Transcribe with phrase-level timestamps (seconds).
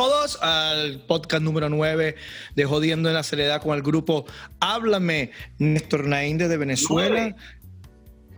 [0.00, 2.16] Todos al podcast número 9
[2.56, 4.24] de Jodiendo en la Soledad con el grupo
[4.58, 7.36] Háblame, Néstor Nainde de Venezuela.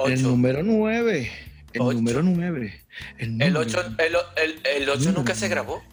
[0.04, 1.30] El número 9.
[1.72, 2.84] El número 9.
[3.18, 3.96] El, 8,
[4.74, 5.84] el, 8 nunca se grabó.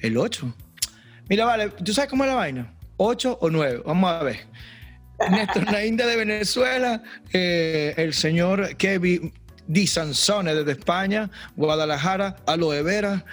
[0.00, 0.56] El 8.
[1.28, 2.74] Mira, vale, ¿tú sabes cómo es la vaina?
[2.96, 3.82] ¿8 o 9?
[3.84, 4.46] Vamos a ver.
[5.30, 7.02] Néstor Nainde de Venezuela,
[7.34, 9.34] eh, el señor Kevin
[9.66, 13.26] Di Sansone desde España, Guadalajara, Aloe Vera.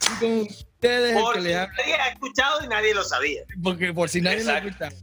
[0.00, 1.14] Y con ustedes.
[1.14, 3.42] Por si nadie ha escuchado y nadie lo sabía.
[3.62, 4.96] Porque por si nadie lo ha escuchado.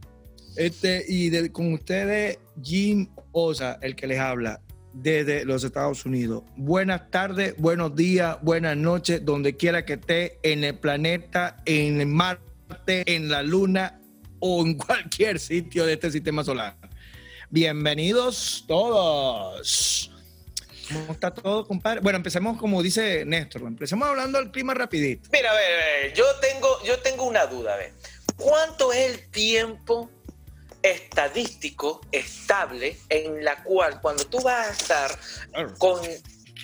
[0.56, 4.60] Este, y con ustedes, Jim Osa, el que les habla
[4.92, 6.44] desde los Estados Unidos.
[6.56, 13.02] Buenas tardes, buenos días, buenas noches, donde quiera que esté en el planeta, en Marte,
[13.12, 14.00] en la Luna
[14.38, 16.76] o en cualquier sitio de este sistema solar.
[17.50, 20.03] Bienvenidos todos.
[20.92, 22.00] ¿Cómo está todo, compadre?
[22.00, 25.28] Bueno, empecemos como dice Néstor, empecemos hablando del clima rapidito.
[25.32, 27.92] Mira, a ver, yo tengo, yo tengo una duda, a ver.
[28.36, 30.10] ¿Cuánto es el tiempo
[30.84, 35.18] estadístico estable en la cual cuando tú vas a estar
[35.78, 36.00] con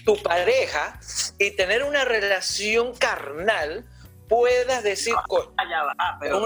[0.05, 1.01] tu pareja
[1.39, 3.87] y tener una relación carnal,
[4.29, 5.15] puedas decir.
[5.17, 6.41] Ah, pero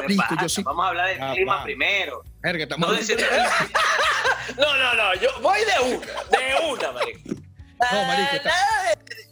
[0.64, 2.22] Vamos a hablar del clima primero.
[4.56, 7.33] no, no, no, yo voy de una, de una, marico.
[7.92, 8.52] No, marico, está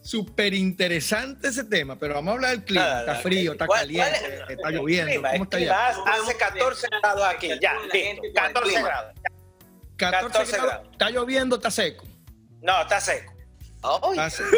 [0.03, 3.01] súper interesante ese tema, pero vamos a hablar del clima.
[3.01, 5.29] está frío, está caliente, está lloviendo.
[5.31, 5.89] ¿Cómo está ya?
[5.89, 7.75] Hace 14 grados aquí, ya,
[8.35, 9.15] 14 grados.
[9.97, 10.89] 14, grados.
[10.93, 12.05] ¿Está lloviendo está seco?
[12.61, 13.33] No, está seco.
[14.11, 14.51] Está seco.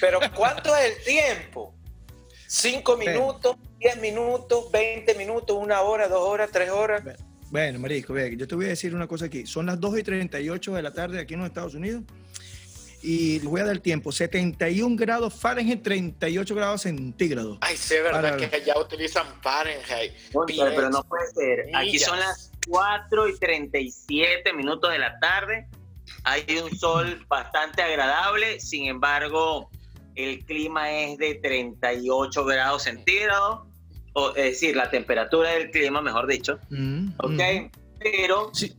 [0.00, 1.74] Pero ¿cuánto es el tiempo?
[2.46, 7.04] ¿Cinco minutos, diez minutos, veinte minutos, una hora, dos horas, tres horas?
[7.04, 7.18] Bueno,
[7.50, 9.46] Marisco, yo te voy a decir una cosa aquí.
[9.46, 12.02] Son las 2 y 38 de la tarde aquí en los Estados Unidos
[13.02, 14.12] y les voy a dar el tiempo.
[14.12, 17.58] 71 grados Fahrenheit, 38 grados centígrados.
[17.60, 20.12] Ay, sí, es verdad que ya utilizan Fahrenheit.
[20.46, 21.74] pero no puede ser.
[21.74, 25.66] Aquí son las 4 y 37 minutos de la tarde.
[26.24, 29.70] Hay un sol bastante agradable, sin embargo,
[30.14, 33.66] el clima es de 38 grados centígrados,
[34.12, 36.58] o, es decir, la temperatura del clima, mejor dicho.
[36.70, 37.70] Mm, ok, mm.
[37.98, 38.74] pero, sí.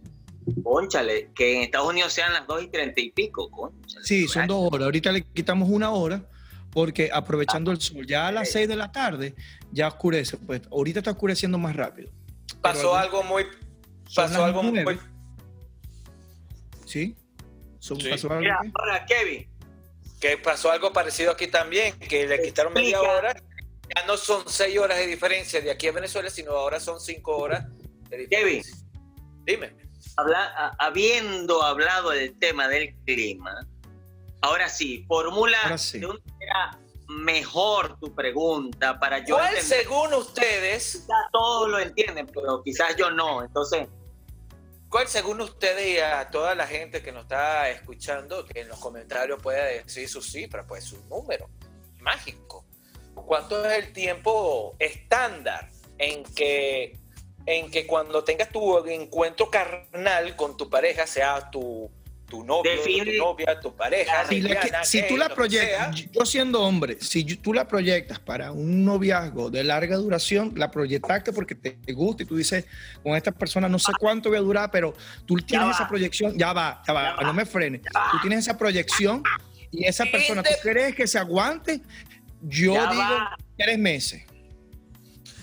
[0.63, 4.05] conchale, que en Estados Unidos sean las 2 y 30 y pico, conchale.
[4.05, 4.85] Sí, son dos horas.
[4.85, 6.23] Ahorita le quitamos una hora
[6.71, 9.35] porque aprovechando el sol, ya a las 6 de la tarde
[9.71, 12.11] ya oscurece, pues ahorita está oscureciendo más rápido.
[12.61, 13.45] Pasó algo muy...
[14.15, 14.99] Pasó algo muy...
[16.85, 17.15] ¿Sí?
[18.09, 19.47] Pasó algo ahora, Kevin,
[20.19, 23.35] que pasó algo parecido aquí también, que le quitaron media hora.
[23.95, 27.37] Ya no son seis horas de diferencia de aquí a Venezuela, sino ahora son cinco
[27.37, 27.65] horas
[28.09, 28.37] de diferencia.
[28.39, 28.63] Kevin,
[29.43, 29.75] dime.
[30.79, 33.67] habiendo hablado del tema del clima,
[34.41, 35.57] ahora sí, formula
[35.93, 39.35] de una manera mejor tu pregunta para yo.
[39.35, 41.05] ¿Cuál según ustedes?
[41.31, 43.43] todos lo entienden, pero quizás yo no.
[43.43, 43.87] Entonces,
[44.91, 48.77] ¿Cuál, según ustedes y a toda la gente que nos está escuchando, que en los
[48.77, 51.49] comentarios pueda decir su cifra, pues su número
[52.01, 52.65] mágico?
[53.25, 56.97] ¿Cuánto es el tiempo estándar en que,
[57.45, 61.89] en que cuando tengas tu encuentro carnal con tu pareja, sea tu
[62.31, 64.25] tu novio, tu novia, tu pareja.
[64.83, 69.65] Si, tú la proyectas, yo siendo hombre, si tú la proyectas para un noviazgo de
[69.65, 72.65] larga duración, la proyectaste porque te, gusta y tú dices,
[73.03, 74.93] con esta persona no sé cuánto voy a durar, pero
[75.25, 77.81] tú tienes esa proyección, ya va, ya va, no me frenes.
[77.81, 79.23] Tú tienes esa proyección
[79.69, 81.81] y esa persona, ¿tú crees que se aguante?
[82.41, 83.03] Yo digo
[83.57, 84.23] tres meses.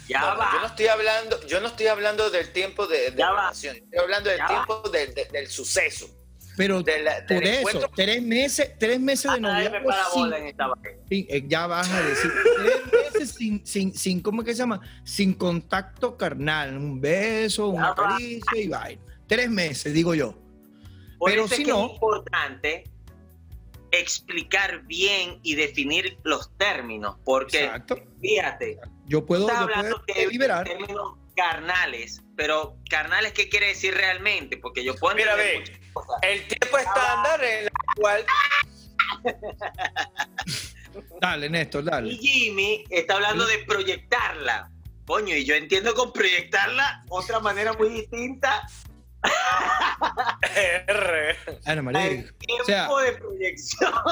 [0.09, 0.51] Ya va.
[0.55, 4.31] Yo no estoy hablando, yo no estoy hablando del tiempo de, de relación, estoy hablando
[4.31, 6.09] del tiempo del suceso.
[6.59, 9.91] Pero por eso, tres meses, tres meses de noviazgo
[11.09, 14.81] sin, ya vas a decir, tres meses sin, sin, sin, ¿cómo que se llama?
[15.05, 19.01] Sin contacto carnal, un beso, una caricia y vaina.
[19.29, 20.35] Tres meses, digo yo.
[21.25, 22.85] Pero si no, es importante
[23.91, 27.71] explicar bien y definir los términos, porque
[28.21, 34.57] fíjate, yo puedo, yo puedo liberar términos carnales, pero carnales, ¿qué quiere decir realmente?
[34.57, 35.63] Porque yo puedo Mira, ve,
[36.23, 38.27] el tiempo estándar en el cual...
[41.21, 42.13] dale, Néstor, dale.
[42.13, 44.71] Y Jimmy está hablando de proyectarla.
[45.07, 48.67] Coño, y yo entiendo con proyectarla otra manera muy distinta.
[50.57, 51.37] R.
[51.65, 53.93] El tiempo de proyección.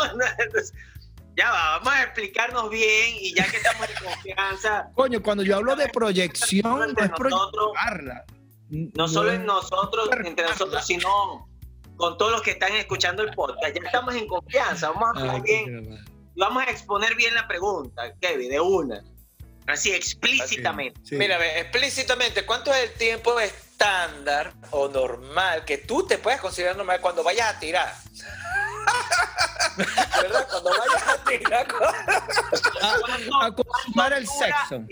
[1.39, 4.89] Ya va, vamos a explicarnos bien y ya que estamos en confianza.
[4.95, 8.25] Coño, cuando yo hablo de proyección, no es proyectarla.
[8.71, 11.47] No solo en nosotros, entre nosotros, sino
[11.97, 13.75] con todos los que están escuchando el podcast.
[13.75, 16.03] Ya estamos en confianza, vamos a bien,
[16.37, 19.05] vamos a exponer bien la pregunta, Kevin, de una.
[19.67, 21.19] Así, explícitamente.
[21.19, 23.39] Mira, explícitamente, ¿cuánto es el tiempo
[23.77, 27.95] estándar o normal que tú te puedes considerar normal cuando vayas a tirar?
[29.77, 30.49] ¿Verdad?
[30.49, 31.67] Cuando vayas a tirar.
[33.43, 34.83] a, consumar el sexo.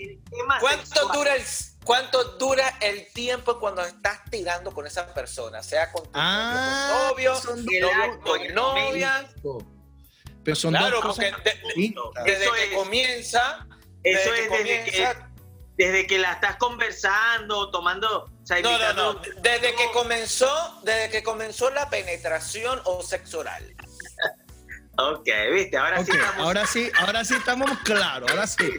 [0.59, 1.43] ¿Cuánto dura el
[1.83, 5.61] ¿Cuánto dura el tiempo cuando estás tirando con esa persona?
[5.61, 9.29] Sea con tu ah, novio, novio, novia.
[10.43, 11.31] Pero son claro, dos porque
[12.25, 13.67] desde que comienza.
[14.03, 15.15] Eso es desde que,
[15.77, 18.29] desde que la estás conversando, tomando.
[18.63, 19.21] no, no, no.
[19.41, 23.75] Desde que comenzó, desde que comenzó la penetración o sexo oral.
[24.97, 26.45] Ok, viste, ahora sí estamos...
[26.45, 28.71] Ahora sí, ahora sí estamos claros, ahora sí.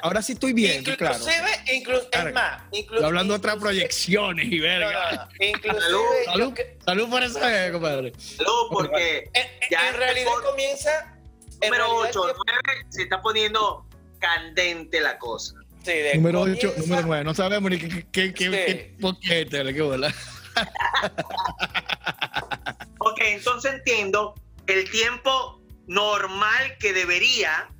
[0.00, 1.24] Ahora sí, estoy bien, inclusive, claro.
[1.72, 5.28] Inclusive, es más, inclusive, hablando de otras proyecciones y verga.
[5.40, 5.80] inclusive,
[6.26, 6.54] salud,
[6.84, 8.12] salud, por eso, eh, compadre.
[8.16, 11.14] Salud, porque en, ya en realidad comienza...
[11.60, 13.87] Número 8, 9, se está poniendo
[14.18, 15.54] candente la cosa.
[15.84, 20.12] Sí, número 8, número 9, no sabemos ni qué, qué, qué, qué, qué, qué, bola.
[22.98, 24.34] ok, entonces entiendo
[24.66, 27.70] el tiempo normal que debería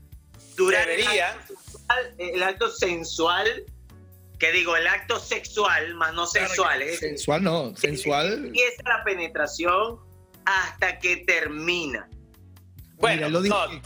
[0.57, 0.89] durar
[2.19, 3.65] El, acto sensual,
[4.39, 6.81] que digo, el acto sexual, más no sensual.
[6.83, 6.97] ¿eh?
[6.97, 8.47] Sensual no, sensual.
[8.47, 10.01] Empieza la penetración
[10.45, 12.09] hasta que termina.
[12.99, 13.41] Bueno, no,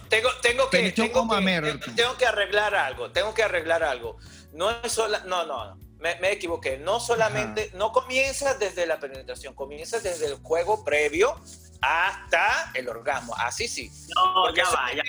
[0.08, 4.16] tengo, tengo que, tengo que, tengo que arreglar algo, tengo que arreglar algo.
[4.52, 6.78] No es solo, no, no, me, equivoqué.
[6.78, 11.38] No solamente, no comienza desde la penetración, comienza desde el juego previo
[11.82, 13.34] hasta el orgasmo.
[13.36, 13.90] Así sí.
[14.14, 15.02] No, ya va, ya.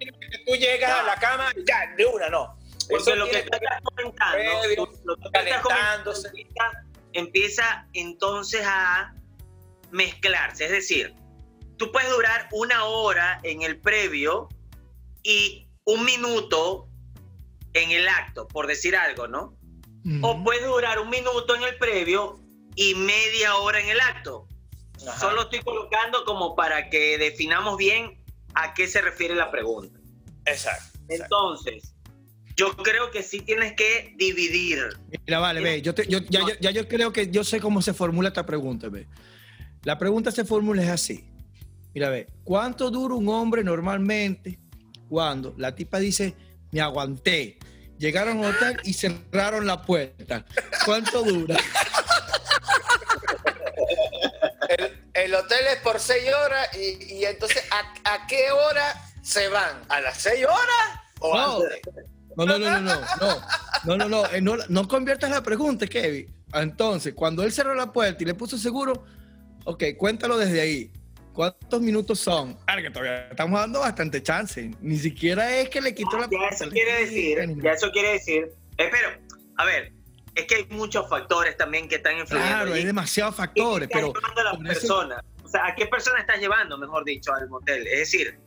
[0.46, 2.58] Tú llegas a la cama y ya, de una, no.
[2.90, 6.30] Porque lo que estás comentando, lo que calentándose.
[7.14, 9.14] empieza entonces a
[9.92, 10.66] mezclarse.
[10.66, 11.16] Es decir,
[11.78, 14.50] tú puedes durar una hora en el previo
[15.24, 16.88] y un minuto
[17.74, 19.58] en el acto, por decir algo, ¿no?
[20.22, 22.38] O puede durar un minuto en el previo
[22.76, 24.48] y media hora en el acto.
[25.20, 28.22] Solo estoy colocando como para que definamos bien
[28.54, 30.00] a qué se refiere la pregunta.
[30.46, 31.00] Exacto.
[31.08, 31.94] Entonces,
[32.56, 34.80] yo creo que sí tienes que dividir.
[35.26, 38.30] Mira, vale, ve, yo, yo ya, ya, yo creo que yo sé cómo se formula
[38.30, 39.08] esta pregunta, ve.
[39.84, 41.33] La pregunta se formula es así.
[41.94, 44.60] Mira, ve, ¿cuánto dura un hombre normalmente
[45.10, 46.36] cuando la tipa dice,
[46.72, 47.60] me aguanté?
[48.00, 50.46] Llegaron al hotel y cerraron la puerta.
[50.86, 51.56] ¿Cuánto dura?
[55.14, 59.84] El, hotel es por seis horas y, entonces ¿a, qué hora se van?
[59.88, 61.60] ¿A las seis horas o no.
[62.36, 63.02] No, no, no, no, no,
[63.86, 66.34] no, no, no, no, no, conviertas la pregunta, Kevin.
[66.54, 69.06] Entonces, cuando él cerró la puerta y le puso seguro,
[69.66, 70.92] ok, cuéntalo desde ahí.
[71.34, 72.54] ¿Cuántos minutos son?
[72.66, 74.72] Claro que todavía estamos dando bastante chance.
[74.82, 76.30] Ni siquiera es que le quitó la...
[76.30, 78.52] Ya eso quiere decir, ya eso quiere decir...
[78.78, 79.10] Espero,
[79.58, 79.92] a ver,
[80.36, 82.56] es que hay muchos factores también que están influyendo.
[82.56, 84.14] Claro, hay demasiados factores, pero...
[84.16, 85.24] A?
[85.44, 87.86] O sea, ¿a qué persona estás llevando, mejor dicho, al motel?
[87.88, 88.40] Es decir,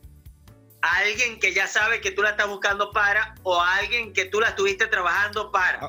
[0.87, 4.27] a alguien que ya sabe que tú la estás buscando para o a alguien que
[4.27, 5.81] tú la estuviste trabajando para.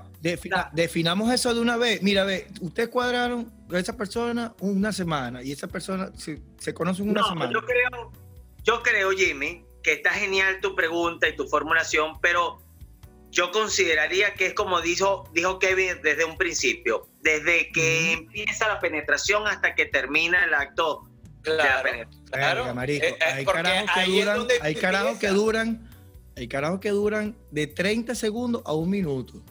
[0.53, 2.01] Ah, definamos eso de una vez.
[2.01, 7.09] Mira, ve, ustedes cuadraron con esa persona una semana y esa persona se, se conocen
[7.09, 7.51] una semana.
[7.53, 8.11] Yo creo,
[8.63, 12.59] yo creo, Jimmy, que está genial tu pregunta y tu formulación, pero
[13.29, 18.79] yo consideraría que es como dijo, dijo Kevin desde un principio, desde que empieza la
[18.79, 21.03] penetración hasta que termina el acto
[21.55, 21.89] Claro,
[22.31, 22.73] claro.
[22.73, 25.89] Marico, eh, eh, hay carajos que duran, hay carajos que duran,
[26.35, 29.41] hay carajos que duran de 30 segundos a un minuto.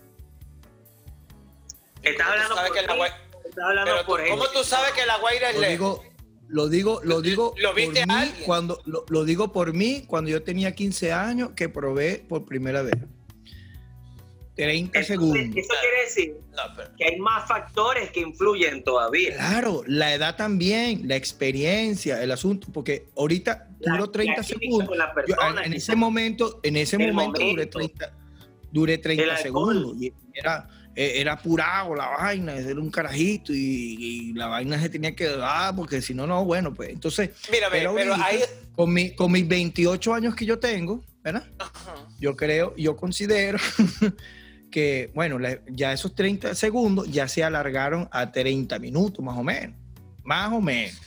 [2.03, 6.01] Estás hablando por que la hablando por ¿Cómo tú sabes que la guaira es lejos?
[6.49, 10.31] Lo digo, lo digo, ¿Lo viste por mí cuando lo, lo, digo por mí cuando
[10.31, 12.95] yo tenía 15 años que probé por primera vez.
[14.57, 15.39] 30 segundos.
[15.55, 16.35] Eso quiere decir
[16.97, 19.37] que hay más factores que influyen todavía.
[19.37, 24.89] Claro, la edad también, la experiencia, el asunto, porque ahorita duró 30 segundos.
[25.65, 28.13] en ese momento, en ese momento, duré 30,
[28.73, 29.95] duré 30 segundos.
[30.01, 35.15] Y era, e, era apurado la vaina, era un carajito y, la vaina se tenía
[35.15, 37.31] que dar, porque si no, no, bueno, pues entonces.
[37.51, 38.41] Mira, pero, ahí...
[38.75, 41.45] con, mi, con mis 28 años que yo tengo, ¿verdad?
[42.19, 43.59] Yo creo, yo considero
[44.71, 49.77] que, bueno, ya esos 30 segundos ya se alargaron a 30 minutos, más o menos.
[50.23, 51.01] Más o menos.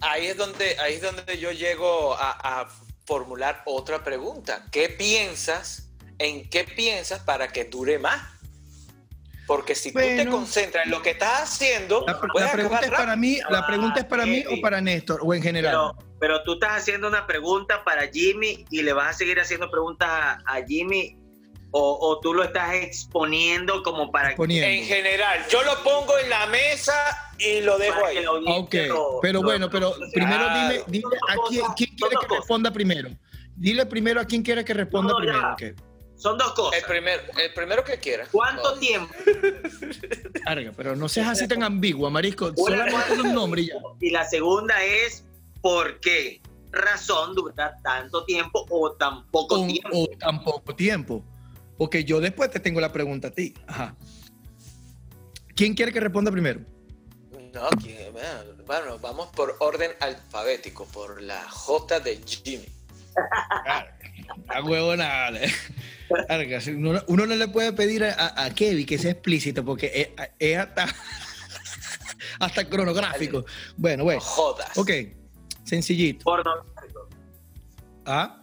[0.00, 2.68] Ahí es donde, ahí es donde yo llego a,
[3.04, 4.64] formular otra pregunta.
[4.70, 5.90] ¿Qué piensas?
[6.18, 8.22] ¿En qué piensas para que dure más?
[9.46, 12.20] Porque si tú te concentras en lo que estás haciendo, la,
[12.52, 15.72] pregunta es para mí, la pregunta es para mí o para Néstor o en general.
[15.72, 19.68] Pero, pero, tú estás haciendo una pregunta para Jimmy y le vas a seguir haciendo
[19.68, 21.18] preguntas a, Jimmy
[21.72, 26.92] o, tú lo estás exponiendo como para en general yo lo pongo en la mesa
[27.38, 28.74] y lo dejo ahí ok
[29.22, 33.10] pero bueno pero primero dime, dime a quién, quiere que responda primero
[33.56, 35.74] dile primero a quién quiere que responda primero okay.
[36.22, 36.78] Son dos cosas.
[36.78, 38.28] El, primer, el primero que quiera.
[38.30, 39.12] ¿Cuánto tiempo?
[40.44, 42.52] Carga, pero no seas así tan ambiguo, Marisco.
[42.56, 43.74] Solamente un nombre y ya.
[43.98, 45.24] Y la segunda es,
[45.60, 49.88] ¿por qué razón dura tanto tiempo o tan poco tiempo?
[49.92, 51.24] O tan poco tiempo.
[51.82, 53.54] Porque yo después te tengo la pregunta a ti.
[53.66, 53.96] Ajá.
[55.56, 56.60] ¿Quién quiere que responda primero?
[57.52, 57.68] No,
[58.64, 62.68] bueno, vamos por orden alfabético, por la J de Jimmy.
[64.46, 65.40] A huevo nada.
[67.08, 70.86] Uno, no le puede pedir a, Kevin que sea explícito porque es, hasta,
[72.38, 73.44] hasta cronográfico.
[73.76, 74.20] Bueno, bueno.
[74.20, 74.78] Jodas.
[74.78, 74.90] Ok,
[75.64, 76.22] sencillito.
[76.22, 77.08] Pornográfico.
[78.06, 78.40] ¿Ah?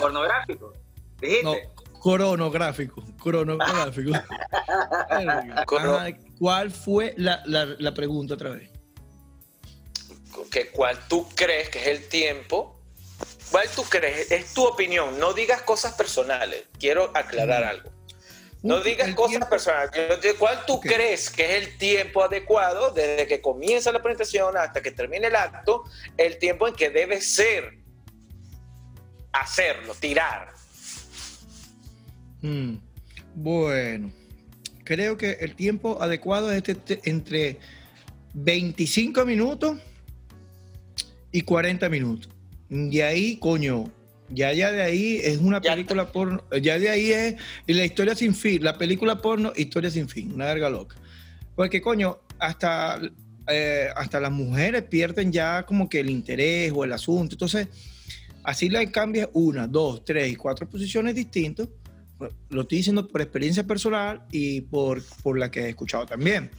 [0.00, 0.74] Pornográfico.
[1.44, 1.54] No,
[2.04, 3.02] cronográfico.
[3.20, 4.12] Cronográfico.
[6.38, 8.70] ¿Cuál fue la, la pregunta otra vez?
[10.50, 12.74] Que ¿Cuál tú crees que es el tiempo
[13.54, 14.32] ¿Cuál tú crees?
[14.32, 15.20] Es tu opinión.
[15.20, 16.64] No digas cosas personales.
[16.78, 17.90] Quiero aclarar algo.
[18.62, 19.92] No digas cosas personales.
[20.40, 24.90] ¿Cuál tú crees que es el tiempo adecuado desde que comienza la presentación hasta que
[24.90, 25.84] termine el acto?
[26.16, 27.78] El tiempo en que debe ser
[29.32, 30.52] hacerlo, tirar.
[32.44, 32.76] Mm.
[33.36, 34.12] Bueno,
[34.84, 37.58] creo que el tiempo adecuado es este, entre
[38.34, 39.78] 25 minutos
[41.32, 42.28] y 40 minutos.
[42.68, 43.90] Y ahí, coño,
[44.28, 47.36] ya, ya de ahí es una película porno, ya de ahí es
[47.66, 50.96] la historia sin fin, la película porno, historia sin fin, una verga loca.
[51.56, 53.00] Porque, coño, hasta,
[53.48, 57.36] eh, hasta las mujeres pierden ya como que el interés o el asunto.
[57.36, 57.68] Entonces,
[58.42, 61.68] así le cambias una, dos, tres y cuatro posiciones distintas.
[62.48, 66.50] Lo estoy diciendo por experiencia personal y por, por la que he escuchado también.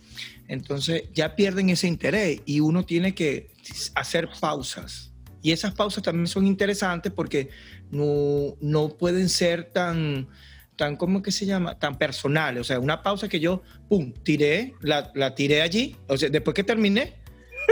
[0.48, 3.50] Entonces, ya pierden ese interés y uno tiene que
[3.96, 7.50] hacer pausas y esas pausas también son interesantes porque
[7.92, 10.28] no, no pueden ser tan,
[10.76, 11.78] tan, ¿cómo que se llama?
[11.78, 12.62] Tan personales.
[12.62, 15.98] O sea, una pausa que yo, pum, tiré, la, la tiré allí.
[16.08, 17.14] O sea, después que terminé,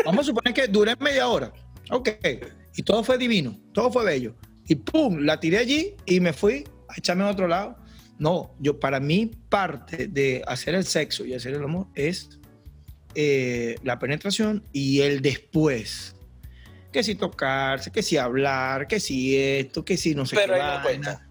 [0.05, 1.51] vamos a suponer que duré media hora.
[1.89, 2.09] Ok.
[2.75, 4.35] Y todo fue divino, todo fue bello.
[4.67, 7.77] Y pum, la tiré allí y me fui a echarme a otro lado.
[8.19, 12.39] No, yo para mí parte de hacer el sexo y hacer el amor es
[13.15, 16.15] eh, la penetración y el después
[16.93, 20.59] que si tocarse, que si hablar, que si esto, que si no sé pero qué.
[20.59, 21.27] Pero no cuenta.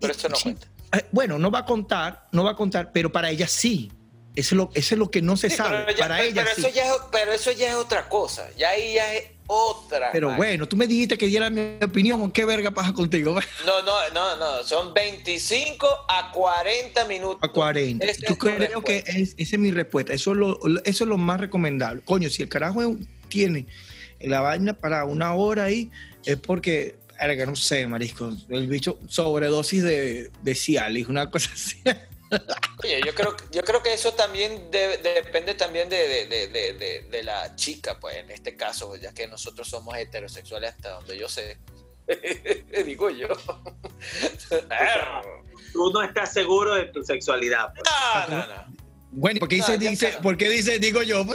[0.00, 0.66] Pero esto no cuenta.
[0.92, 3.90] Eh, bueno, no va a contar, no va a contar, pero para ella sí.
[4.34, 5.94] Eso es lo, eso es lo que no se sabe.
[5.94, 6.60] para ella pero sí.
[6.60, 8.48] Eso ya es, pero eso ya es otra cosa.
[8.58, 10.10] Ya ahí ya es otra.
[10.12, 12.30] Pero bueno, tú me dijiste que diera mi opinión.
[12.30, 13.38] ¿Qué verga pasa contigo?
[13.66, 14.62] No, no, no, no.
[14.64, 17.38] Son 25 a 40 minutos.
[17.42, 18.06] A 40.
[18.28, 20.12] Yo creo que esa es mi respuesta.
[20.12, 22.02] Eso es, lo, eso es lo más recomendable.
[22.04, 22.96] Coño, si el carajo
[23.28, 23.66] tiene
[24.20, 25.90] la vaina para una hora ahí
[26.24, 31.50] es porque, era que no sé, marisco, el bicho sobredosis de, de Cialis, una cosa
[31.54, 31.78] así.
[32.82, 38.16] Oye, yo creo, yo creo que eso también depende también de, de, la chica, pues
[38.16, 41.58] en este caso, ya que nosotros somos heterosexuales hasta donde yo sé.
[42.84, 43.28] Digo yo.
[45.72, 47.72] Tú no estás seguro de tu sexualidad.
[47.74, 47.84] Pues.
[48.28, 48.76] No, no, no.
[49.10, 51.24] Bueno, ¿por qué dice, dice, ¿por qué dice digo yo?
[51.24, 51.32] no,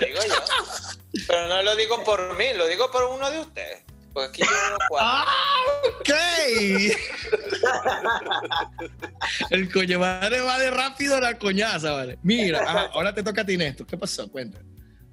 [0.00, 1.22] digo yo.
[1.26, 3.82] Pero no lo digo por mí, lo digo por uno de ustedes.
[4.12, 5.08] Porque aquí yo veo cuatro.
[5.10, 5.26] ¡Ah!
[6.00, 6.10] ¡Ok!
[9.50, 12.18] El coño madre va de rápido a la coñaza, ¿vale?
[12.22, 13.86] Mira, ahora te toca a ti, Néstor.
[13.86, 14.30] ¿Qué pasó?
[14.30, 14.60] Cuenta.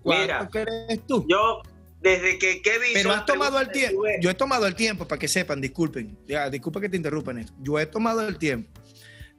[0.04, 1.25] Mira, eres tú?
[1.28, 1.62] Yo,
[2.02, 2.92] desde que Kevin.
[2.94, 4.04] Pero has tomado el tiempo.
[4.22, 6.18] Yo he tomado el tiempo para que sepan, disculpen.
[6.25, 7.54] Ya, disculpa que te interrumpan esto.
[7.60, 8.70] Yo he tomado el tiempo.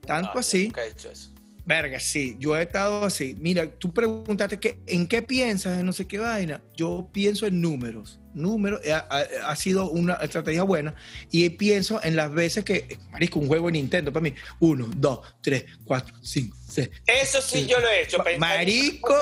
[0.05, 0.65] Tanto ah, así.
[0.65, 1.37] Nunca he hecho eso
[1.67, 3.37] Verga, sí, yo he estado así.
[3.41, 6.63] Mira, tú preguntaste que, en qué piensas, en no sé qué vaina.
[6.77, 8.21] Yo pienso en números.
[8.37, 10.95] Números eh, ha, sido una estrategia buena.
[11.31, 14.35] Y pienso en las veces que, marisco, un juego de Nintendo para mí.
[14.61, 16.91] Uno, dos, tres, cuatro, cinco, seis.
[17.07, 18.23] Eso sí yo lo he hecho.
[18.23, 19.15] Pensar marico.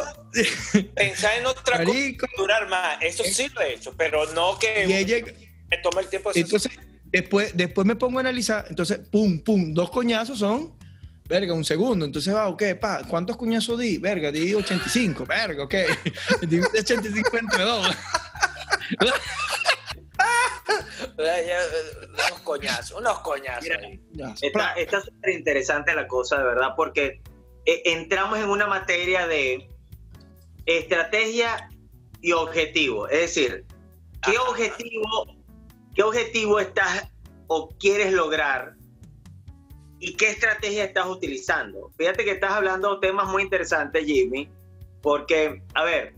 [0.95, 2.99] pensar en otra cosa, durar más.
[3.01, 4.85] Eso sí lo he hecho, pero no que
[5.71, 6.33] me tome el tiempo.
[6.33, 6.73] De entonces,
[7.05, 8.67] después, después me pongo a analizar.
[8.69, 10.75] Entonces, pum, pum, dos coñazos son
[11.27, 12.05] Verga, un segundo.
[12.05, 13.97] Entonces va, ok, pa, ¿cuántos cuñazos di?
[13.99, 15.25] Verga, di 85.
[15.25, 15.75] Verga, ok.
[16.49, 17.89] di 85 entre dos.
[21.17, 23.71] Unos coñazos, unos coñazos.
[24.37, 27.21] está súper interesante la cosa, de verdad, porque
[27.67, 29.69] eh, entramos en una materia de
[30.67, 31.71] estrategia
[32.21, 33.09] y objetivo.
[33.09, 33.65] Es decir,
[34.23, 35.27] ¿qué objetivo,
[35.95, 37.09] qué objetivo estás
[37.47, 38.75] o quieres lograr
[39.99, 41.91] y qué estrategia estás utilizando?
[41.97, 44.51] Fíjate que estás hablando de temas muy interesantes, Jimmy,
[45.03, 46.15] porque, a ver,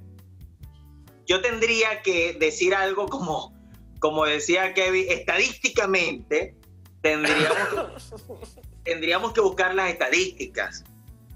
[1.27, 3.55] yo tendría que decir algo como,
[3.99, 6.55] como decía Kevin, estadísticamente
[7.03, 8.15] tendríamos,
[8.85, 10.85] tendríamos que buscar las estadísticas.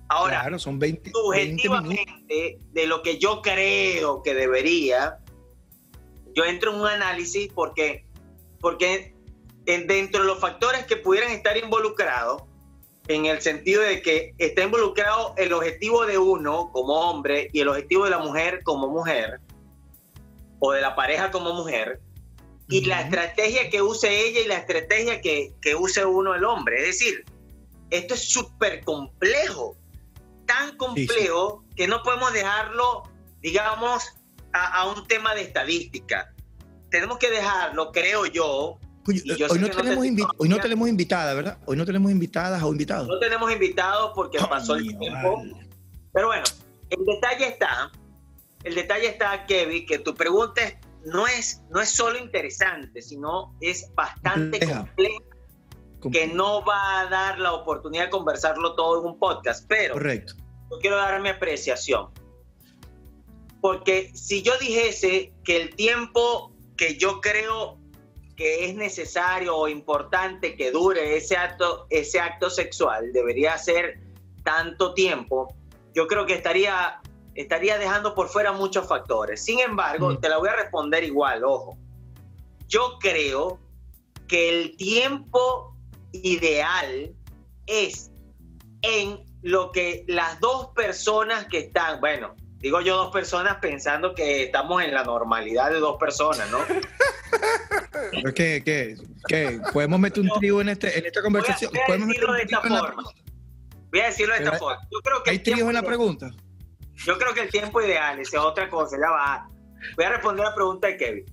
[0.09, 5.19] Ahora, claro, son 20, subjetivamente, de lo que yo creo que debería,
[6.35, 8.05] yo entro en un análisis porque,
[8.61, 9.15] porque
[9.65, 12.43] dentro de los factores que pudieran estar involucrados,
[13.07, 17.69] en el sentido de que está involucrado el objetivo de uno como hombre y el
[17.69, 19.41] objetivo de la mujer como mujer,
[20.61, 22.01] o de la pareja como mujer,
[22.69, 26.77] y la estrategia que use ella y la estrategia que, que use uno el hombre.
[26.77, 27.25] Es decir,
[27.91, 29.77] esto es súper complejo,
[30.47, 33.03] tan complejo que no podemos dejarlo,
[33.43, 34.15] digamos,
[34.53, 36.33] a, un tema de estadística.
[36.91, 38.79] Tenemos que dejarlo, creo yo.
[39.07, 40.07] hoy, no tenemos
[40.39, 41.59] hoy no tenemos invitada, ¿verdad?
[41.67, 43.09] Hoy no tenemos invitadas o invitados.
[43.09, 45.43] No tenemos invitados porque pasó el tiempo.
[46.13, 46.45] Pero bueno,
[46.91, 47.91] el detalle está
[48.65, 50.63] el detalle está, Kevin, que tu pregunta
[51.05, 55.23] no, es, no es solo interesante, sino es bastante compleja,
[56.13, 60.35] que no va a dar la oportunidad de conversarlo todo en un podcast, pero Correcto.
[60.71, 62.11] yo quiero dar mi apreciación.
[63.61, 67.79] Porque si yo dijese que el tiempo que yo creo
[68.37, 74.01] que es necesario o importante que dure ese acto, ese acto sexual debería ser
[74.45, 75.55] tanto tiempo,
[75.95, 77.00] yo creo que estaría
[77.35, 79.45] estaría dejando por fuera muchos factores.
[79.45, 81.77] Sin embargo, te la voy a responder igual, ojo.
[82.69, 83.59] Yo creo
[84.29, 85.77] que el tiempo
[86.13, 87.13] ideal
[87.67, 88.11] es
[88.83, 94.45] en lo que las dos personas que están, bueno, digo yo dos personas pensando que
[94.45, 96.59] estamos en la normalidad de dos personas, ¿no?
[98.35, 99.61] ¿Qué, qué, qué?
[99.73, 101.73] ¿Podemos meter un trío en, este, en esta conversación?
[101.73, 103.03] Voy a, decirlo de esta forma.
[103.91, 104.89] Voy a decirlo de esta forma.
[104.91, 106.31] Yo creo que ¿Hay tríos en la pregunta?
[107.05, 109.49] Yo creo que el tiempo ideal, esa es otra cosa, ya va.
[109.97, 111.25] Voy a responder la pregunta de Kevin.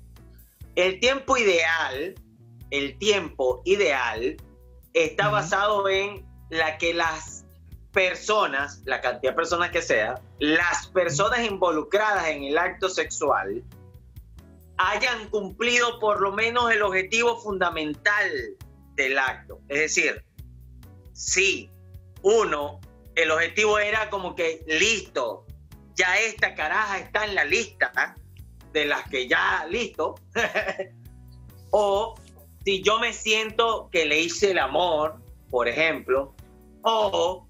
[0.75, 2.15] El tiempo ideal,
[2.71, 4.37] el tiempo ideal
[4.93, 7.45] está basado en la que las
[7.91, 13.63] personas, la cantidad de personas que sea, las personas involucradas en el acto sexual
[14.77, 18.31] hayan cumplido por lo menos el objetivo fundamental
[18.93, 19.59] del acto.
[19.67, 20.23] Es decir,
[21.13, 21.71] si
[22.21, 22.79] uno,
[23.15, 25.46] el objetivo era como que listo,
[25.97, 28.15] ya esta caraja está en la lista
[28.71, 30.15] de las que ya listo.
[31.71, 32.15] o
[32.63, 36.35] si yo me siento que le hice el amor, por ejemplo,
[36.83, 37.47] o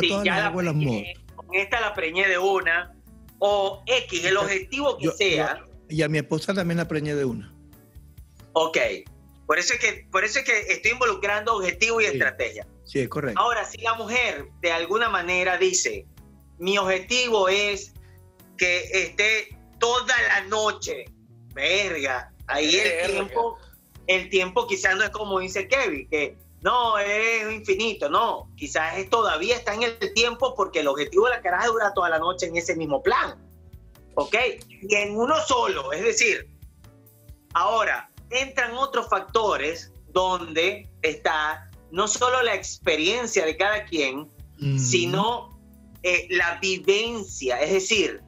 [0.00, 2.94] si ya la preñé, con esta la preñé de una,
[3.38, 5.64] o X, el objetivo que sea.
[5.88, 7.52] y a mi esposa también la preñé de una.
[8.52, 8.78] Ok,
[9.46, 12.66] por eso es que, por eso es que estoy involucrando objetivo y estrategia.
[12.84, 13.40] Sí, es correcto.
[13.40, 16.06] Ahora, si la mujer de alguna manera dice,
[16.58, 17.92] mi objetivo es
[18.56, 21.06] que esté toda la noche.
[21.54, 23.58] Verga, ahí el tiempo,
[24.06, 29.08] el tiempo quizás no es como dice Kevin, que no es infinito, no, quizás es,
[29.08, 32.46] todavía está en el tiempo porque el objetivo de la caraja dura toda la noche
[32.46, 33.36] en ese mismo plan.
[34.14, 34.34] ¿Ok?
[34.82, 36.50] Y en uno solo, es decir,
[37.54, 44.28] ahora entran otros factores donde está no solo la experiencia de cada quien,
[44.76, 45.57] sino
[46.02, 48.22] eh, la vivencia, es decir,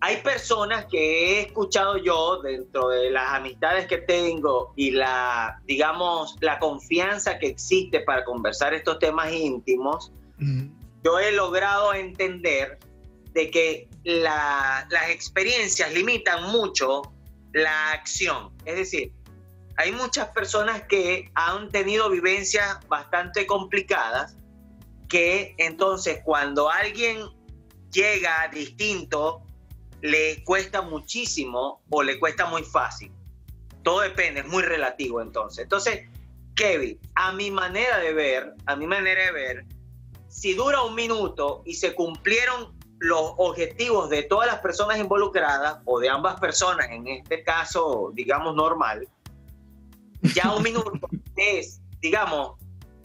[0.00, 6.36] hay personas que he escuchado yo dentro de las amistades que tengo y la, digamos,
[6.40, 10.10] la confianza que existe para conversar estos temas íntimos,
[11.04, 12.78] yo he logrado entender
[13.34, 17.02] de que las experiencias limitan mucho
[17.52, 18.50] la acción.
[18.64, 19.12] Es decir,
[19.76, 24.36] hay muchas personas que han tenido vivencias bastante complicadas
[25.10, 27.18] que entonces cuando alguien
[27.92, 29.42] llega distinto
[30.00, 33.12] le cuesta muchísimo o le cuesta muy fácil.
[33.82, 35.64] Todo depende, es muy relativo entonces.
[35.64, 36.08] Entonces,
[36.54, 39.66] Kevin, a mi manera de ver, a mi manera de ver,
[40.28, 45.98] si dura un minuto y se cumplieron los objetivos de todas las personas involucradas o
[45.98, 49.08] de ambas personas, en este caso, digamos, normal,
[50.34, 50.92] ya un minuto
[51.36, 52.59] es, digamos,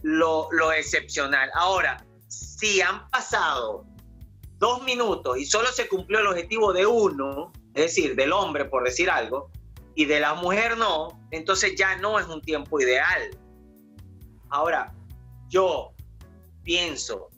[0.06, 1.50] lo, excepcional.
[1.56, 3.86] Ahora, si han pasado
[4.60, 8.84] dos minutos y solo se cumplió el objetivo de uno, es decir, del hombre, por
[8.84, 9.50] decir algo,
[9.96, 13.36] y de la mujer no, entonces ya no es un tiempo ideal.
[14.50, 14.94] Ahora,
[15.50, 15.92] yo
[16.64, 17.30] pienso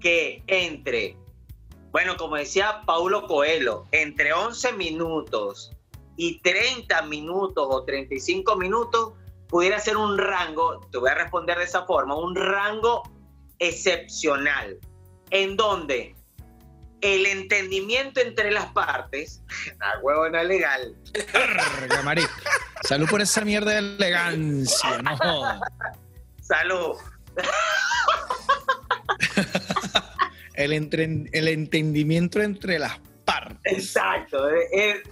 [0.00, 1.18] que entre,
[1.92, 5.70] bueno, como decía Paulo Coelho, entre 11 minutos
[6.16, 9.12] y 30 minutos o 35 minutos
[9.50, 13.02] pudiera ser un rango, te voy a responder de esa forma, un rango
[13.58, 14.78] excepcional,
[15.30, 16.14] en donde
[17.00, 19.42] el entendimiento entre las partes,
[19.80, 20.96] a huevo no es legal.
[22.82, 25.60] Salud por esa mierda de elegancia, no
[26.40, 26.96] Salud.
[30.54, 33.72] el, el entendimiento entre las partes.
[33.72, 34.48] Exacto.
[34.50, 35.02] Eh, eh,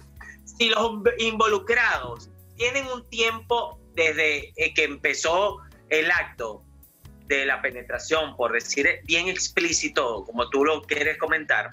[0.43, 5.57] si los involucrados tienen un tiempo desde eh, que empezó
[5.89, 6.63] el acto
[7.27, 11.69] de la penetración, por decir bien explícito, como tú lo quieres comentar,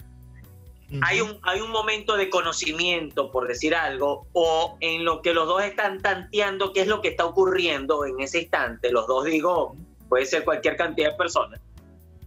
[1.01, 5.47] hay, un, hay un momento de conocimiento, por decir algo, o en lo que los
[5.47, 9.75] dos están tanteando qué es lo que está ocurriendo en ese instante, los dos digo,
[10.07, 11.59] puede ser cualquier cantidad de personas,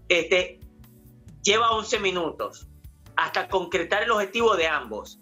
[0.08, 0.60] este,
[1.42, 2.66] lleva 11 minutos
[3.16, 5.20] hasta concretar el objetivo de ambos.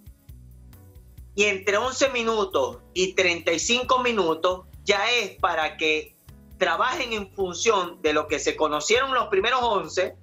[1.38, 6.16] Y entre 11 minutos y 35 minutos ya es para que
[6.59, 10.16] trabajen en función de lo que se conocieron los primeros 11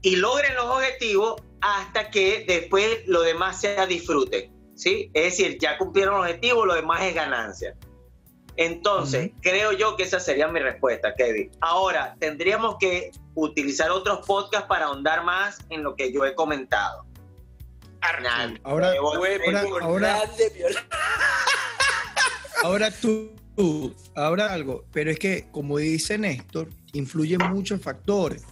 [0.00, 4.50] y logren los objetivos hasta que después lo demás sea disfrute.
[4.74, 5.10] ¿sí?
[5.12, 7.76] Es decir, ya cumplieron los objetivos, lo demás es ganancia.
[8.56, 11.50] Entonces, creo yo que esa sería mi respuesta, Kevin.
[11.60, 17.05] Ahora, tendríamos que utilizar otros podcasts para ahondar más en lo que yo he comentado.
[18.64, 18.92] Ahora, ahora,
[19.80, 20.22] ahora,
[22.62, 23.36] ahora tú
[24.14, 28.42] ahora algo, pero es que, como dice Néstor, influyen muchos factores,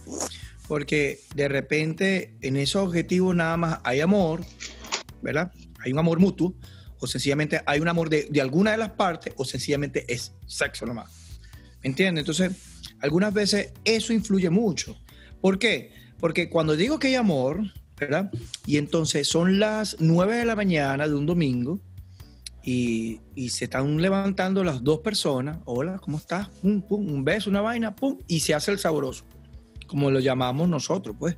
[0.67, 4.41] porque de repente en esos objetivos nada más hay amor,
[5.21, 5.51] ¿verdad?
[5.79, 6.55] Hay un amor mutuo,
[6.99, 11.11] o sencillamente hay un amor de, alguna de las partes, o sencillamente es sexo nomás.
[11.83, 12.23] ¿Me entiendes?
[12.23, 12.51] Entonces,
[12.99, 14.97] algunas veces eso influye mucho.
[15.39, 15.93] ¿Por qué?
[16.19, 17.61] Porque cuando digo que hay amor,
[17.99, 18.31] ¿verdad?
[18.65, 21.79] Y entonces son las 9 de la mañana de un domingo,
[22.67, 26.49] y, se están levantando las dos personas, hola, ¿cómo estás?
[26.49, 29.23] Pum, pum, un beso, una vaina, pum, y se hace el sabroso,
[29.85, 31.37] como lo llamamos nosotros, pues,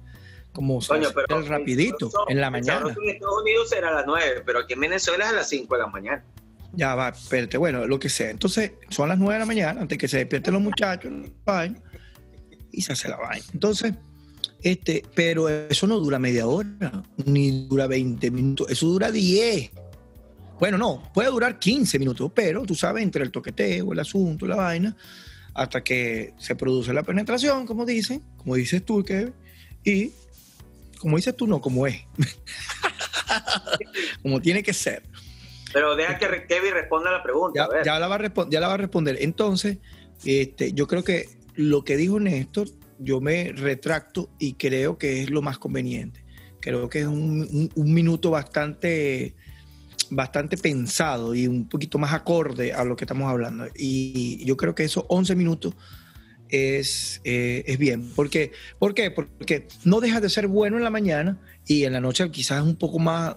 [0.54, 2.96] como el rapidito, en la mañana.
[3.04, 5.76] En Estados Unidos será a las nueve, pero aquí en Venezuela es a las cinco
[5.76, 6.24] de la mañana.
[6.72, 8.30] Ya va, espérate, bueno, lo que sea.
[8.30, 11.12] Entonces, son las nueve de la mañana, antes que se despierten los muchachos,
[12.72, 13.46] y se hace la vaina.
[13.54, 13.93] Entonces,
[14.62, 19.72] este, pero eso no dura media hora, ni dura 20 minutos, eso dura 10.
[20.60, 24.56] Bueno, no, puede durar 15 minutos, pero tú sabes, entre el toqueteo, el asunto, la
[24.56, 24.96] vaina,
[25.54, 29.34] hasta que se produce la penetración, como dicen, como dices tú, Kevin,
[29.84, 30.12] y
[31.00, 32.04] como dices tú, no, como es.
[34.24, 35.04] como tiene que ser.
[35.74, 37.67] Pero deja que Kevin responda a la pregunta.
[37.84, 39.17] Ya, la, va a ya la va a responder.
[39.20, 39.78] Entonces,
[40.26, 45.30] este, yo creo que lo que dijo Néstor, yo me retracto y creo que es
[45.30, 46.24] lo más conveniente.
[46.60, 49.36] Creo que es un minuto bastante
[50.10, 53.68] bastante pensado y un poquito más acorde a lo que estamos hablando.
[53.76, 55.76] Y yo creo que esos 11 minutos
[56.50, 58.10] es, eh, es bien.
[58.10, 58.52] ¿Por qué?
[58.80, 59.12] ¿Por qué?
[59.12, 62.76] Porque no deja de ser bueno en la mañana y en la noche quizás un
[62.76, 63.36] poco más,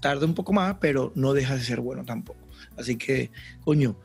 [0.00, 2.40] tarde un poco más, pero no deja de ser bueno tampoco.
[2.76, 3.30] Así que,
[3.64, 3.98] coño,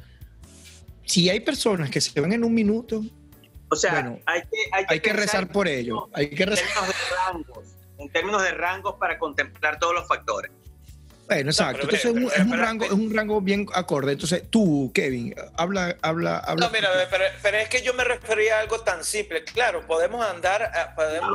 [1.06, 3.04] si hay personas que se ven en un minuto,
[3.70, 6.10] o sea, hay, que, hay, que, rezar por ello.
[6.14, 6.68] Hay que rezar.
[7.98, 10.52] en términos de rangos para contemplar todos los factores.
[11.28, 11.84] Bueno, exacto.
[11.84, 14.12] Entonces es, un, rango, es un rango bien acorde.
[14.12, 16.68] Entonces tú, Kevin, habla, habla, habla.
[16.68, 19.44] No, mira, pero, es que yo me refería a algo tan simple.
[19.44, 21.32] Claro, podemos andar, podemos,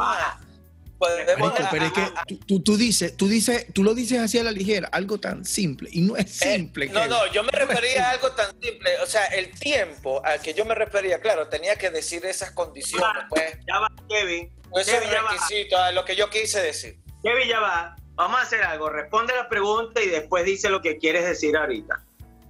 [0.98, 4.50] podemos pero es que tú, tú, dices, tú dices, tú lo dices así a la
[4.50, 6.88] ligera, algo tan simple y no es eh, simple.
[6.88, 8.98] no, no, yo me refería a algo tan simple.
[9.02, 13.24] O sea, el tiempo al que yo me refería, claro, tenía que decir esas condiciones,
[13.28, 13.58] pues.
[13.66, 14.52] Ya va, Kevin.
[14.74, 16.98] Ese es requisito, a lo que yo quise decir.
[17.22, 18.90] Kevin, ya va Vamos a hacer algo.
[18.90, 22.02] Responde la pregunta y después dice lo que quieres decir ahorita.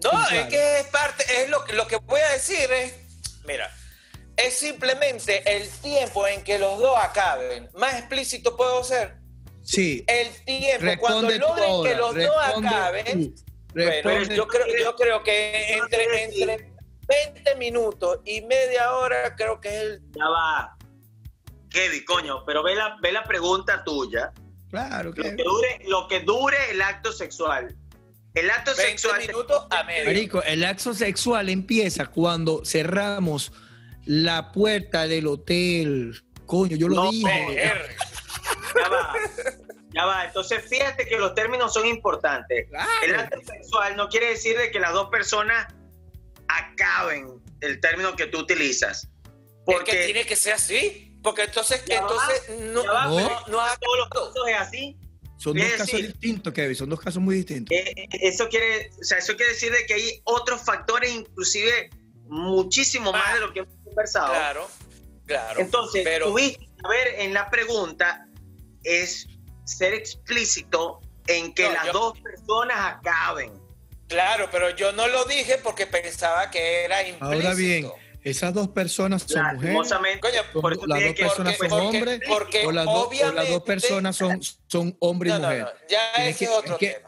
[0.03, 2.95] No, es que es parte, es lo, lo que voy a decir es,
[3.47, 3.71] mira,
[4.39, 7.69] es simplemente el tiempo en que los dos acaben.
[7.75, 9.17] Más explícito puedo ser.
[9.63, 10.05] Sí.
[10.07, 13.35] El tiempo, cuando logren que los dos acaben.
[13.75, 16.73] Bueno, yo creo, yo creo que entre, entre
[17.07, 20.03] 20 minutos y media hora creo que es el...
[20.17, 20.77] Ya va.
[21.69, 24.33] Kevin, coño, pero ve la, ve la pregunta tuya
[24.71, 25.23] Claro, que...
[25.23, 27.77] Lo que, dure, lo que dure el acto sexual.
[28.35, 29.21] El acto sexual.
[29.21, 30.05] minutos a medio.
[30.07, 33.53] Marico, el acto sexual empieza cuando cerramos
[34.09, 36.19] la puerta del hotel.
[36.47, 37.75] Coño, yo lo dije.
[39.91, 42.69] Ya va, entonces fíjate que los términos son importantes.
[43.03, 45.67] El acto sexual no quiere decir de que las dos personas
[46.47, 49.09] acaben el término que tú utilizas.
[49.67, 51.15] Porque tiene que ser así.
[51.23, 54.97] Porque entonces, entonces no, no, no, todos los casos es así.
[55.37, 57.77] Son dos casos distintos, Kevin, son dos casos muy distintos.
[57.77, 61.91] Eh, eh, eso, quiere, o sea, eso quiere decir de que hay otros factores, inclusive
[62.29, 64.33] muchísimo más de lo que hemos conversado.
[64.33, 64.69] Claro,
[65.27, 65.61] claro.
[65.61, 66.27] Entonces, pero...
[66.27, 68.27] tuviste, a ver, en la pregunta
[68.85, 69.27] es
[69.65, 73.53] ser explícito en que las dos personas acaben.
[74.09, 77.27] Claro, pero yo no lo dije porque pensaba que era implícito.
[77.27, 77.91] Ahora bien,
[78.23, 80.21] esas dos personas son mujeres.
[80.21, 82.21] Coño, las dos personas son hombres
[82.65, 85.67] o, las dos personas son, son hombre y mujer.
[85.89, 87.08] ya ese es otro tema.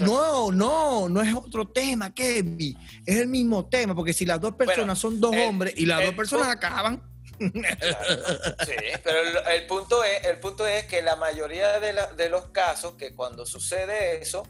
[0.00, 2.76] No, no, no es otro tema, Kevin.
[3.04, 6.14] Es el mismo tema, porque si las dos personas son dos hombres y las dos
[6.14, 7.02] personas acaban.
[7.38, 7.50] sí,
[9.04, 13.14] pero el, punto es, el punto es que la mayoría de, de los casos que
[13.14, 14.42] cuando sucede eso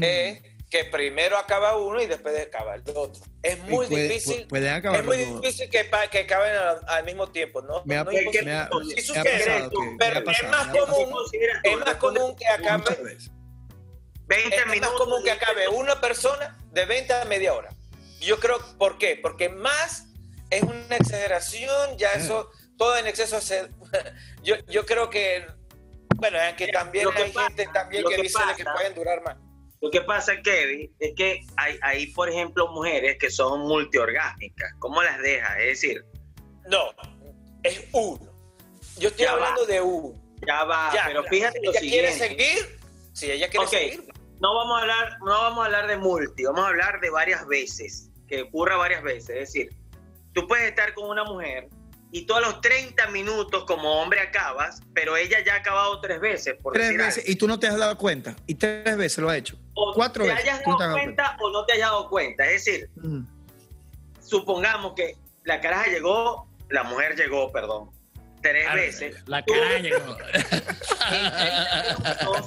[0.00, 3.22] es que primero acaba uno y después acaba el otro.
[3.42, 4.46] Es muy difícil.
[4.46, 6.52] Puede acabar es muy difícil que, que acaben
[6.86, 7.82] al, mismo tiempo, ¿no?
[7.84, 11.14] Me ha, no me me ha, pasado pero es más común,
[11.64, 13.18] es más común que acabe
[14.30, 14.92] 20 es minutos.
[14.92, 17.68] más común que acabe una persona de 20 a media hora.
[18.20, 19.18] Yo creo, ¿por qué?
[19.20, 20.06] Porque más
[20.50, 23.38] es una exageración, ya eso, todo en exceso
[24.42, 25.46] yo, yo creo que,
[26.16, 29.36] bueno, que también hay gente también que, dice que pueden durar más.
[29.80, 34.74] Lo que pasa, Kevin, es que hay, hay, por ejemplo, mujeres que son multiorgásmicas.
[34.78, 35.58] ¿Cómo las dejas?
[35.58, 36.04] Es decir...
[36.68, 36.90] No,
[37.62, 38.30] es uno.
[38.98, 40.20] Yo estoy hablando de uno.
[40.46, 42.78] Ya va, pero fíjate lo ella quiere seguir,
[43.12, 44.19] si ella quiere seguir.
[44.40, 47.46] No vamos, a hablar, no vamos a hablar de multi, vamos a hablar de varias
[47.46, 49.30] veces, que ocurra varias veces.
[49.30, 49.76] Es decir,
[50.32, 51.68] tú puedes estar con una mujer
[52.12, 56.56] y todos los 30 minutos como hombre acabas, pero ella ya ha acabado tres veces.
[56.60, 58.34] Por tres veces y tú no te has dado cuenta.
[58.46, 59.56] Y tres veces lo ha hecho.
[59.74, 60.44] O Cuatro te veces.
[60.44, 62.44] hayas dado cuenta, o no te hayas dado cuenta.
[62.46, 63.20] Es decir, mm.
[64.20, 67.90] supongamos que la caraja llegó, la mujer llegó, perdón,
[68.40, 69.22] tres veces.
[69.26, 70.16] La caraja llegó.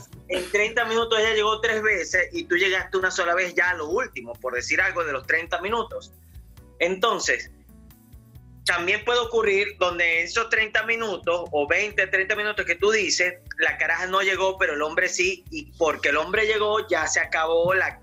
[0.33, 3.75] En 30, minutos, ella llegó tres veces y tú llegaste una sola vez ya a
[3.75, 6.11] lo último, por decir algo de los 30 minutos.
[6.79, 7.51] Entonces,
[8.65, 13.35] también puede ocurrir donde en esos 30 minutos o 20, 30 minutos que tú dices,
[13.59, 17.19] la caraja no llegó, pero el hombre sí, y porque el hombre llegó ya se
[17.19, 18.01] acabó la,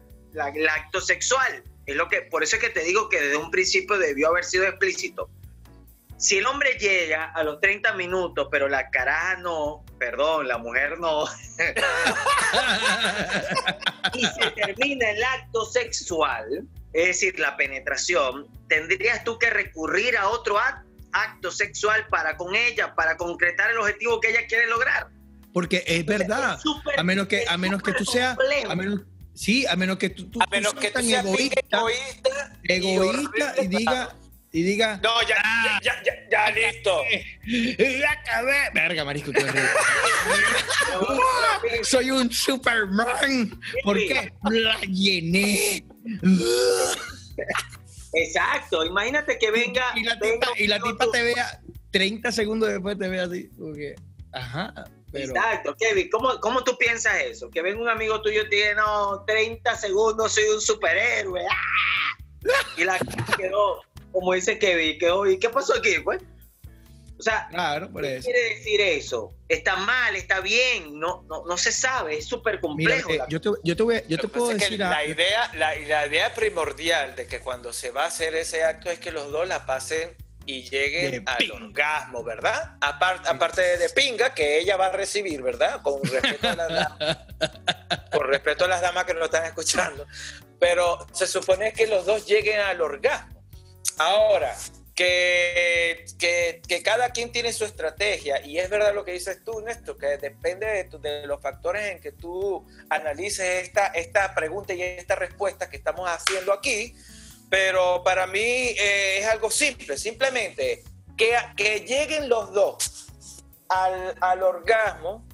[0.55, 1.65] el acto sexual.
[1.87, 4.45] Es lo que, por eso es que te digo que desde un principio debió haber
[4.45, 5.29] sido explícito.
[6.21, 10.99] Si el hombre llega a los 30 minutos, pero la caraja no, perdón, la mujer
[10.99, 11.25] no,
[14.15, 20.29] y se termina el acto sexual, es decir, la penetración, tendrías tú que recurrir a
[20.29, 20.59] otro
[21.13, 25.09] acto sexual para con ella, para concretar el objetivo que ella quiere lograr.
[25.55, 26.61] Porque es verdad,
[26.99, 28.37] a menos que a menos que tú seas,
[28.69, 29.01] a menos,
[29.35, 34.15] sí, a menos que tú, a menos que tú seas egoísta, egoísta, egoísta y, diga
[34.53, 35.37] y diga no ya
[35.83, 37.03] ya ya, ya, listo
[37.79, 39.33] ya acabé verga marisco
[41.83, 45.85] soy un superman ¿por qué la llené
[48.13, 49.93] Exacto, imagínate que venga.
[49.95, 51.61] Y la tipa, y la tipa te vea
[51.93, 53.51] 30 segundos después, te vea así.
[53.59, 53.95] Porque,
[54.33, 54.73] ajá.
[55.13, 57.51] Exacto, Kevin, ¿cómo, ¿cómo tú piensas eso?
[57.51, 61.43] Que venga un amigo tuyo y te diga, no, 30 segundos, soy un superhéroe.
[61.51, 62.53] ¡Ah!
[62.77, 62.99] Y la
[63.37, 65.97] quedó, como dice Kevin, quedó, ¿y qué pasó aquí?
[66.03, 66.21] Pues?
[67.19, 69.35] O sea, claro, por ¿qué quiere decir eso?
[69.47, 70.17] ¿Está mal?
[70.17, 70.99] ¿Está bien?
[70.99, 73.11] No, no, no se sabe, es súper complejo.
[73.11, 74.79] Eh, yo te, yo te, voy, yo te puedo decir...
[74.79, 78.91] La, idea, la, la, idea primordial de que cuando se va a hacer ese acto
[78.91, 82.77] es que los dos la pasen y lleguen al orgasmo, ¿verdad?
[82.81, 85.83] Aparte, aparte de, pinga que ella va a recibir, ¿verdad?
[85.83, 87.19] Con respeto a las damas,
[88.13, 90.07] con respeto a las damas que nos están escuchando.
[90.59, 93.40] Pero se supone que los dos lleguen al orgasmo.
[94.01, 94.57] Ahora,
[94.95, 99.99] que, que, cada quien tiene su estrategia y es verdad lo que dices tú, Néstor,
[99.99, 105.17] que depende de, de, los factores en que tú analices esta, esta pregunta y esta
[105.17, 106.95] respuesta que estamos haciendo aquí,
[107.51, 110.83] pero para mí eh, es algo simple, simplemente
[111.15, 113.07] que, que lleguen los dos
[113.69, 115.29] al, al orgasmo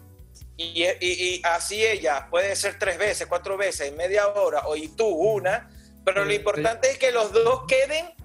[0.57, 4.75] y, y, y, así ella puede ser tres veces, cuatro veces, en media hora, o
[4.75, 5.71] y tú una,
[6.05, 8.16] pero lo importante es que los dos queden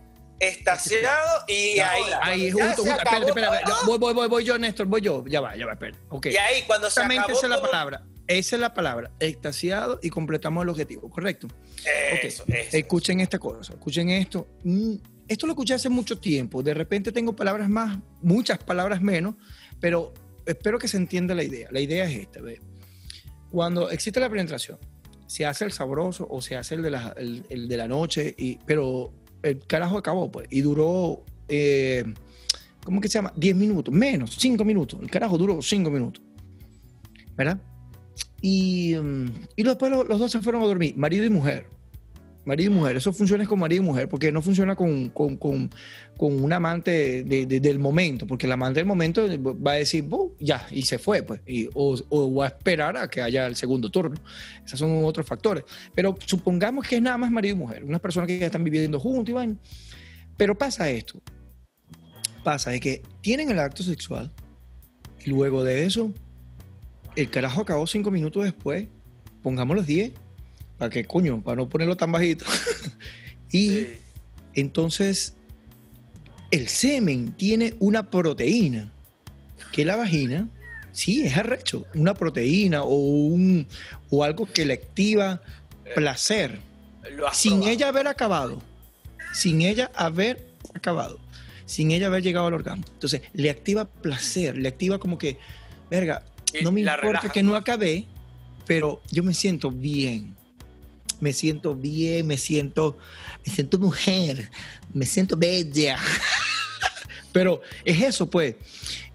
[0.42, 2.04] estacionado y ahí.
[2.22, 5.24] Ahí, justo, Espérate, espérate, voy, voy, voy, voy yo, Néstor, voy yo.
[5.28, 5.98] Ya va, ya va, espera.
[6.10, 6.34] Okay.
[6.34, 8.04] Y ahí, cuando se acabó esa es la palabra.
[8.28, 9.12] Esa es la palabra.
[9.20, 11.48] Extasiado y completamos el objetivo, ¿correcto?
[12.24, 12.62] Eso, okay.
[12.62, 12.78] eso.
[12.78, 14.48] Escuchen esta cosa, escuchen esto.
[14.64, 14.96] Mm,
[15.28, 16.64] esto lo escuché hace mucho tiempo.
[16.64, 19.36] De repente tengo palabras más, muchas palabras menos,
[19.80, 20.14] pero
[20.46, 21.70] espero que se entienda la idea.
[21.72, 22.60] La idea es esta, ¿ves?
[23.52, 24.80] cuando existe la penetración,
[25.28, 28.58] se hace el sabroso o se hace el de la, el, de la noche, y,
[28.66, 32.04] pero el carajo acabó, pues, y duró, eh,
[32.84, 33.34] ¿cómo que se llama?
[33.36, 35.00] 10 minutos, menos, 5 minutos.
[35.02, 36.24] El carajo duró 5 minutos.
[37.36, 37.62] ¿Verdad?
[38.42, 41.81] Y, mm, y después los, los dos se fueron a dormir, marido y mujer
[42.46, 42.96] marido y mujer.
[42.96, 45.70] Eso funciona con marido y mujer, porque no funciona con, con, con,
[46.18, 50.06] con un amante del momento, porque el amante del momento va a decir,
[50.40, 53.56] ya, y se fue, pues, y, o, o, va a esperar a que haya el
[53.56, 54.20] segundo turno.
[54.66, 55.64] Esos son otros factores.
[55.94, 59.00] Pero supongamos que es nada más marido y mujer, unas personas que ya están viviendo
[59.00, 59.58] juntos y.
[60.38, 61.22] Pero pasa esto.
[62.44, 64.32] Pasa de que tienen el acto sexual
[65.24, 66.12] y luego de eso,
[67.16, 68.88] el carajo acabó cinco minutos después,
[69.44, 70.12] pongamos los diez
[70.82, 71.44] ¿Para qué coño?
[71.44, 72.44] Para no ponerlo tan bajito.
[73.52, 73.86] y
[74.56, 75.36] entonces
[76.50, 78.92] el semen tiene una proteína
[79.72, 80.50] que la vagina,
[80.92, 83.68] sí, es arrecho, una proteína o, un,
[84.10, 85.44] o algo que le activa
[85.94, 86.60] placer
[87.32, 88.60] sin ella haber acabado,
[89.34, 91.20] sin ella haber acabado,
[91.68, 92.86] sin ella haber llegado al orgasmo.
[92.92, 95.38] Entonces, le activa placer, le activa como que,
[95.92, 96.24] verga,
[96.64, 98.08] no me importa que no acabé,
[98.66, 100.41] pero yo me siento bien
[101.22, 102.98] me siento bien, me siento,
[103.46, 104.50] me siento mujer,
[104.94, 105.98] me siento bella.
[107.32, 108.56] Pero es eso, pues.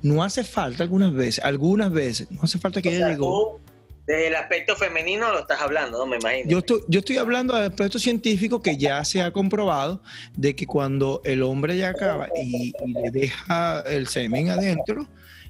[0.03, 3.61] No hace falta algunas veces, algunas veces, no hace falta que ella llegó.
[4.07, 6.49] Desde el aspecto femenino lo estás hablando, no me imagino.
[6.49, 10.01] Yo estoy, yo estoy hablando del aspecto científico que ya se ha comprobado
[10.37, 15.09] de que cuando el hombre ya acaba y, y le deja el semen adentro,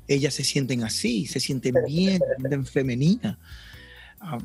[0.08, 3.36] ellas se sienten así, se sienten bien, se sienten femeninas.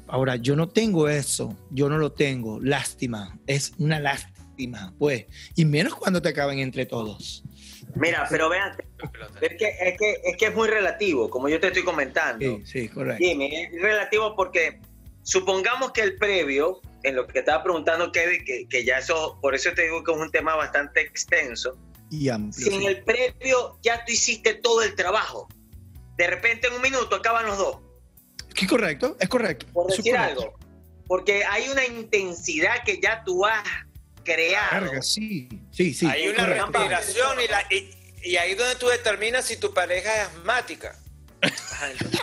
[0.07, 2.59] Ahora, yo no tengo eso, yo no lo tengo.
[2.59, 5.25] Lástima, es una lástima, pues.
[5.55, 7.43] Y menos cuando te acaben entre todos.
[7.95, 8.77] Mira, pero vean,
[9.41, 12.59] es que, es, que, es que es muy relativo, como yo te estoy comentando.
[12.59, 13.23] Sí, sí, correcto.
[13.23, 14.79] es relativo porque
[15.23, 19.55] supongamos que el previo, en lo que estaba preguntando Kevin, que, que ya eso, por
[19.55, 21.77] eso te digo que es un tema bastante extenso.
[22.09, 22.67] Y amplio.
[22.67, 25.47] Si en el previo ya tú hiciste todo el trabajo,
[26.17, 27.90] de repente en un minuto acaban los dos
[28.55, 29.65] es correcto, es correcto.
[29.73, 30.53] Por decir algo.
[31.07, 33.63] Porque hay una intensidad que ya tú has
[34.23, 35.01] creado.
[35.01, 36.05] sí, sí, sí.
[36.05, 37.45] Hay una respiración y,
[38.23, 40.95] y, ahí es donde tú determinas si tu pareja es asmática.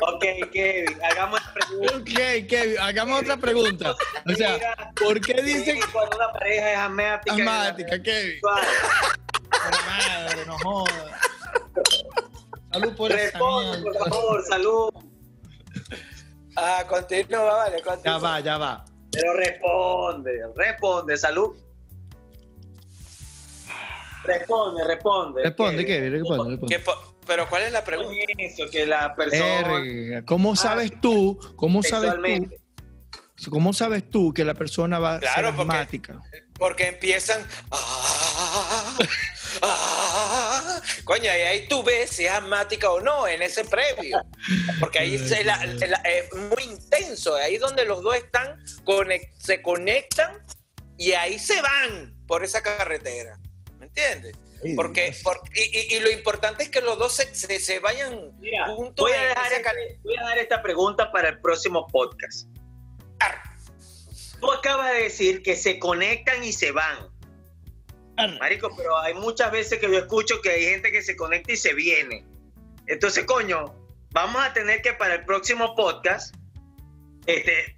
[0.00, 1.96] ok, Kevin, hagamos otra pregunta.
[1.96, 2.10] Ok,
[2.48, 3.96] Kevin, hagamos otra pregunta.
[4.26, 7.34] O sea, ¿por qué dicen que cuando una pareja es asmática?
[7.34, 8.40] Asmática, Kevin.
[9.86, 11.22] madre, no jodas.
[12.72, 14.90] Salud por Responde, por favor, salud.
[16.56, 18.02] Ah, continúa, vale, continúa.
[18.04, 18.84] Ya va, ya va.
[19.10, 21.56] Pero responde, responde, salud.
[24.24, 25.42] Responde, responde.
[25.42, 26.10] Responde, ¿qué?
[26.10, 26.82] Responde, responde.
[27.26, 28.14] pero ¿cuál es la pregunta?
[28.38, 30.24] Eso, que la persona...
[30.24, 31.38] ¿Cómo sabes tú?
[31.56, 33.50] ¿Cómo sabes tú?
[33.50, 36.14] ¿Cómo sabes tú que la persona va a ser asmática?
[36.14, 37.42] Porque, porque empiezan...
[37.70, 38.96] Ah,
[39.62, 44.22] ah, coño, y ahí tú ves si es asmática o no en ese previo.
[44.80, 48.58] Porque ahí es, muy intenso, ahí donde los dos están,
[49.38, 50.44] se conectan
[50.96, 53.38] y ahí se van por esa carretera.
[53.78, 54.36] ¿Me entiendes?
[54.76, 55.12] Porque,
[55.54, 58.30] y, lo importante es que los dos se, se, vayan
[58.76, 58.94] juntos.
[58.96, 62.46] Voy a, dejar este, voy a dar esta pregunta para el próximo podcast.
[64.40, 67.11] Tú acabas de decir que se conectan y se van.
[68.38, 71.56] Marico, pero hay muchas veces que yo escucho que hay gente que se conecta y
[71.56, 72.24] se viene.
[72.86, 73.74] Entonces, coño,
[74.10, 76.34] vamos a tener que para el próximo podcast,
[77.26, 77.76] este,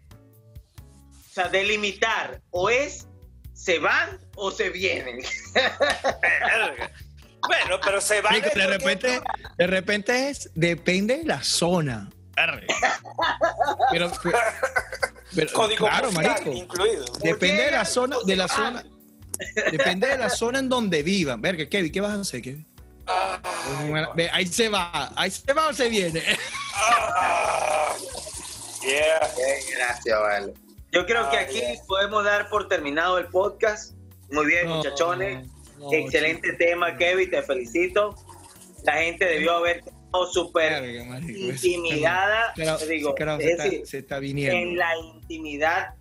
[1.11, 3.07] o sea, delimitar, o es
[3.53, 5.21] se van o se vienen.
[7.49, 8.41] bueno, pero se van.
[8.41, 9.21] De repente,
[9.57, 12.11] de repente es, depende de la zona.
[13.91, 14.11] Pero,
[15.53, 16.51] Código claro, marico.
[16.51, 17.05] Incluido.
[17.23, 18.85] Depende de la zona, de la zona.
[19.71, 21.41] Depende de la zona en donde vivan.
[21.41, 22.67] Verga, Kevin, ¿qué vas a hacer, Kevin?
[23.07, 23.41] Ah.
[24.33, 26.23] ahí se va, ahí se va o se viene.
[26.75, 27.95] Ah.
[28.83, 29.31] yeah.
[29.77, 30.55] gracias, vale.
[30.93, 33.95] Yo creo que ah, aquí podemos dar por terminado el podcast.
[34.31, 35.47] Muy bien, muchachones.
[35.93, 38.15] Excelente tema, Kevin, te felicito.
[38.85, 40.85] La gente debió haber estado súper
[41.29, 42.55] intimidada.
[42.89, 43.15] digo,
[43.85, 44.57] se, está, viniendo.
[44.57, 45.95] En la intimidad,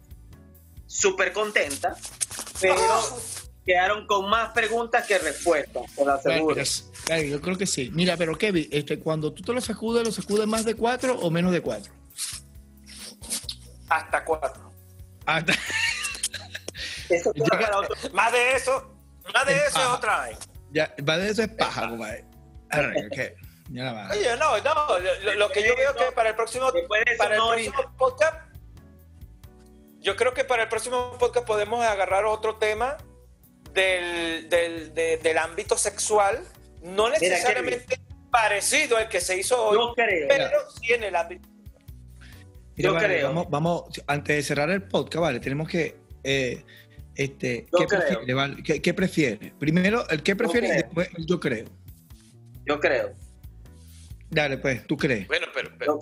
[0.85, 1.95] súper contenta
[2.61, 2.75] pero
[3.65, 6.63] quedaron con más preguntas que respuestas, te lo aseguro.
[6.63, 7.89] yo creo que sí.
[7.93, 11.29] Mira, pero Kevin, este, cuando tú te lo sacudes, ¿lo sacudes más de cuatro o
[11.29, 11.91] menos de cuatro?
[13.89, 14.71] Hasta cuatro.
[15.25, 15.53] Hasta...
[18.13, 18.95] Más de eso,
[19.33, 20.37] más de eso es otra vez.
[20.71, 22.25] Ya, más de eso es paja, compadre.
[24.11, 24.99] Oye, no, no,
[25.35, 26.71] lo, que yo veo que para el próximo,
[27.17, 28.35] para el próximo podcast,
[30.03, 32.97] yo creo que para el próximo podcast podemos agarrar otro tema
[33.73, 36.43] del, del, del ámbito sexual,
[36.81, 37.99] no necesariamente
[38.29, 41.47] parecido al que se hizo hoy, pero sí en el ámbito.
[42.75, 43.29] yo creo.
[43.29, 46.63] Vamos, vamos, antes de cerrar el podcast, vale, tenemos que eh,
[47.15, 48.63] este, ¿qué, prefiere, vale?
[48.63, 49.53] ¿Qué, prefiere?
[49.59, 51.65] Primero, el que prefiere y después el yo creo.
[52.65, 53.13] Yo creo.
[54.29, 55.27] Dale, pues, tú crees.
[55.27, 55.69] Bueno, pero.
[55.77, 55.99] pero,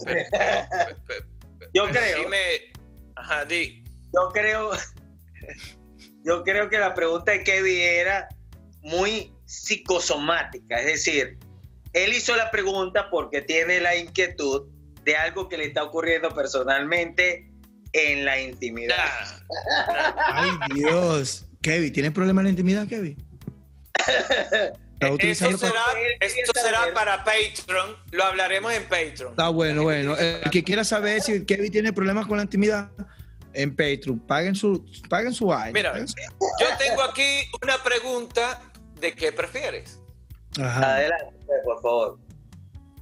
[1.74, 2.20] yo creo.
[2.20, 2.72] Dime.
[3.16, 3.81] Ajá, di.
[4.14, 4.72] Yo creo.
[6.24, 8.30] Yo creo que la pregunta de Kevin era
[8.82, 10.80] muy psicosomática.
[10.80, 11.40] Es decir,
[11.94, 14.68] él hizo la pregunta porque tiene la inquietud
[15.04, 17.50] de algo que le está ocurriendo personalmente
[17.94, 19.42] en la intimidad.
[20.18, 21.48] Ay, Dios.
[21.62, 23.18] Kevin, ¿tienes problemas en la intimidad, Kevin?
[25.00, 27.98] Esto será, para Patreon.
[28.12, 29.32] Lo hablaremos en Patreon.
[29.32, 30.16] Está bueno, bueno.
[30.18, 32.92] El que quiera saber si Kevin tiene problemas con la intimidad,
[33.54, 34.20] en Patreon.
[34.20, 38.62] Paguen su, paguen su Mira, yo tengo aquí una pregunta
[39.00, 40.00] de qué prefieres.
[40.60, 42.20] Adelante, por favor.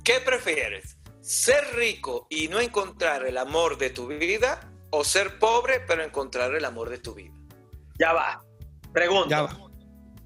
[0.04, 0.98] ¿Qué prefieres?
[1.22, 6.56] ¿Ser rico y no encontrar el amor de tu vida o ser pobre pero encontrar
[6.56, 7.36] el amor de tu vida?
[8.00, 8.42] Ya va.
[8.94, 9.30] Pregunta.
[9.30, 9.70] Ya va.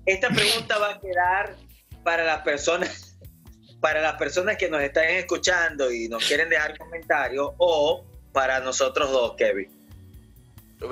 [0.05, 1.55] Esta pregunta va a quedar
[2.03, 3.17] para las personas,
[3.82, 9.11] para las personas que nos están escuchando y nos quieren dejar comentarios o para nosotros
[9.11, 9.72] dos, Kevin.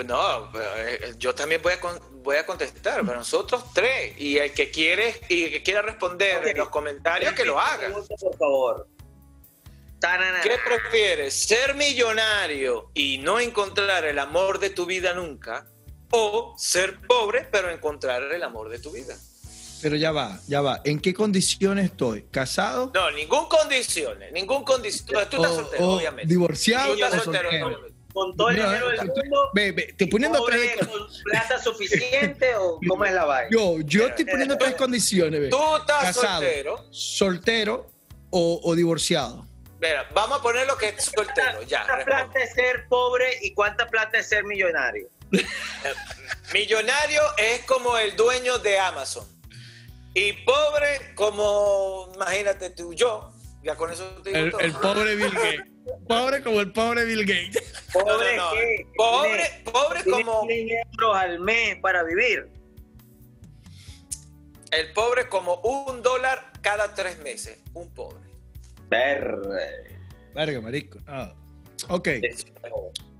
[0.06, 1.80] No, eh, yo también voy a,
[2.24, 4.14] voy a contestar, para nosotros tres.
[4.18, 7.90] Y el que quiere y que quiera responder en los comentarios, que lo haga.
[7.92, 8.88] Por favor.
[10.42, 11.34] ¿Qué prefieres?
[11.46, 15.68] ¿Ser millonario y no encontrar el amor de tu vida nunca?
[16.10, 19.16] ¿O ser pobre pero encontrar el amor de tu vida?
[19.82, 20.82] Pero ya va, ya va.
[20.84, 22.24] ¿En qué condiciones estoy?
[22.32, 22.92] ¿Casado?
[22.94, 25.08] No, ningún condiciones, ningún condición.
[25.30, 26.28] Tú, estás soltero, obviamente.
[26.28, 26.96] ¿Divorciado?
[28.14, 29.50] Con todo el dinero del mundo.
[29.54, 33.50] Ve, ve, estoy poniendo tres con plata suficiente o cómo es la vaina?
[33.52, 35.40] Yo, yo estoy poniendo tres condiciones.
[35.40, 35.50] Ve.
[35.50, 36.86] Tú estás soltero.
[36.92, 37.88] Soltero
[38.30, 39.46] o, o divorciado.
[39.80, 41.64] Mira, vamos a poner lo que es soltero.
[41.64, 45.10] Ya, ¿Cuánta plata es ser pobre y cuánta plata es ser millonario?
[46.54, 49.26] millonario es como el dueño de Amazon.
[50.14, 53.32] Y pobre como, imagínate tú, yo,
[53.64, 55.71] ya con eso te digo el, el pobre Bill Gates.
[56.08, 57.74] Pobre como el pobre Bill Gates.
[57.94, 58.38] Pobre,
[58.96, 60.46] pobre, pobre como...
[60.48, 62.50] 100 euros al mes para vivir.
[64.72, 67.60] El pobre como un dólar cada tres meses.
[67.74, 68.20] Un pobre.
[68.90, 70.00] Verde.
[70.34, 71.00] Verga, marico.
[71.08, 71.34] Ah.
[71.90, 72.10] Ok.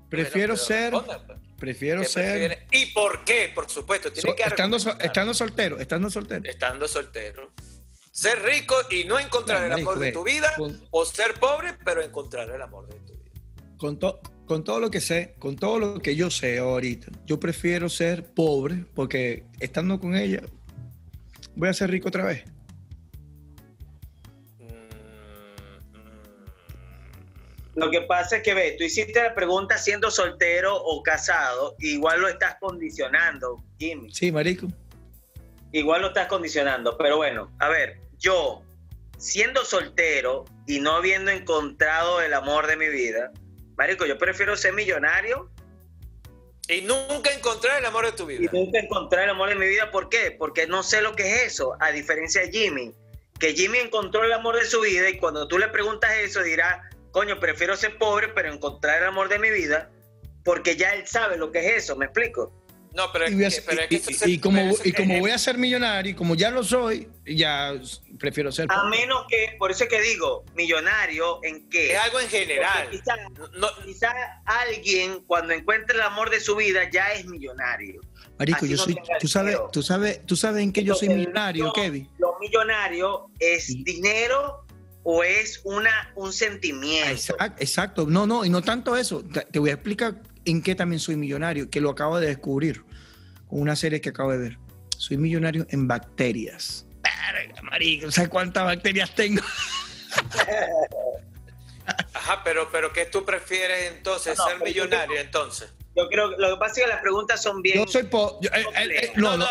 [0.08, 0.94] Prefiero ser...
[1.58, 2.66] Prefiero ser.
[2.72, 3.52] ¿Y por qué?
[3.54, 4.12] Por supuesto.
[4.12, 6.42] Tiene que estando, estando soltero, estando soltero.
[6.44, 7.52] Estando soltero.
[8.12, 10.54] Ser rico y no encontrar el amor de tu vida.
[10.90, 13.32] o ser pobre, pero encontrar el amor de tu vida.
[13.78, 13.98] Con,
[14.44, 18.26] con todo lo que sé, con todo lo que yo sé ahorita, yo prefiero ser
[18.34, 20.42] pobre porque estando con ella,
[21.56, 22.44] voy a ser rico otra vez.
[27.74, 32.20] Lo que pasa es que, ve, tú hiciste la pregunta siendo soltero o casado, igual
[32.20, 34.12] lo estás condicionando, Jimmy.
[34.12, 34.68] Sí, marico.
[35.72, 38.62] Igual lo estás condicionando, pero bueno, a ver, yo,
[39.16, 43.32] siendo soltero y no habiendo encontrado el amor de mi vida,
[43.76, 45.50] marico, yo prefiero ser millonario.
[46.68, 48.50] Y nunca encontrar el amor de tu vida.
[48.52, 50.30] Y nunca encontrar el amor de mi vida, ¿por qué?
[50.30, 52.94] Porque no sé lo que es eso, a diferencia de Jimmy,
[53.40, 56.88] que Jimmy encontró el amor de su vida y cuando tú le preguntas eso dirá,
[57.10, 59.90] coño, prefiero ser pobre, pero encontrar el amor de mi vida,
[60.44, 62.52] porque ya él sabe lo que es eso, ¿me explico?
[62.94, 66.50] No, pero es, que, y, como, y como voy a ser millonario, y como ya
[66.50, 67.74] lo soy, ya
[68.18, 68.80] prefiero ser pobre.
[68.80, 71.94] A menos que, por eso es que digo, millonario, ¿en qué?
[71.94, 72.90] Es algo en general.
[73.84, 74.12] Quizá,
[74.44, 78.02] alguien, cuando encuentre el amor de su vida, ya es millonario.
[78.38, 82.10] Marico, yo soy, tú sabes, tú sabes, tú sabes en qué yo soy millonario, Kevin.
[82.18, 84.66] Lo millonario es dinero
[85.04, 87.36] o es una, un sentimiento.
[87.58, 89.24] Exacto, no, no, y no tanto eso.
[89.24, 92.84] Te voy a explicar en qué también soy millonario, que lo acabo de descubrir
[93.48, 94.58] con una serie que acabo de ver.
[94.96, 96.86] Soy millonario en bacterias.
[97.62, 99.42] marico, ¿sabes cuántas bacterias tengo?
[102.14, 104.38] Ajá, pero, pero ¿qué tú prefieres entonces?
[104.38, 105.70] ¿Ser millonario entonces?
[105.94, 107.84] Yo creo que lo que pasa es que las preguntas son bien.
[107.84, 108.48] Yo soy pobre.
[108.48, 109.44] Eh, eh, eh, no, no,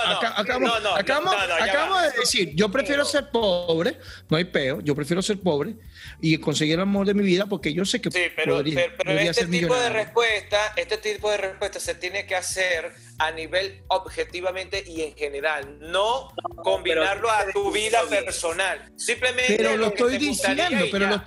[0.95, 5.75] acabamos, de decir, yo prefiero ser pobre, no hay peo, yo prefiero ser pobre
[6.19, 9.19] y conseguir el amor de mi vida porque yo sé que sí, pero, podría, pero,
[9.19, 14.83] este tipo de respuesta, este tipo de respuesta se tiene que hacer a nivel objetivamente
[14.85, 18.91] y en general, no, combinarlo a tu vida personal.
[18.97, 19.57] Simplemente.
[19.57, 21.23] Pero lo, estoy diciendo, pero lo,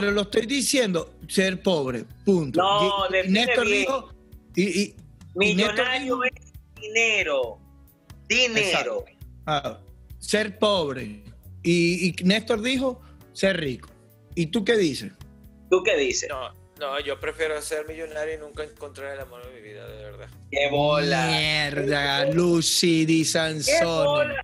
[0.00, 2.60] pero lo estoy diciendo, ser pobre, punto.
[2.60, 4.12] No, y, Néstor dijo
[4.54, 4.94] y,
[5.34, 6.32] Millonario es
[6.80, 7.58] dinero.
[8.28, 9.04] Dinero.
[9.46, 9.78] Ah,
[10.18, 11.22] ser pobre.
[11.62, 13.00] Y, Néstor dijo
[13.32, 13.88] ser rico.
[14.34, 15.12] ¿Y tú qué dices?
[15.70, 16.28] ¿Tú qué dices?
[16.28, 20.04] No, no, yo prefiero ser millonario y nunca encontrar el amor de mi vida, de
[20.04, 20.28] verdad.
[20.50, 21.26] ¡Qué bola!
[21.26, 24.34] Mierda, Lucy Di Sansone.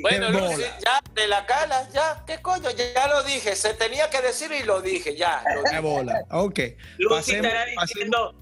[0.00, 2.70] Bueno, Lucy, ya de la cala, ya, ¿qué coño?
[2.70, 5.42] Ya, lo dije, se tenía que decir y lo dije, ya.
[5.70, 6.24] ¡Qué bola!
[6.30, 6.60] Ok.
[6.98, 8.34] Lucy estará diciendo,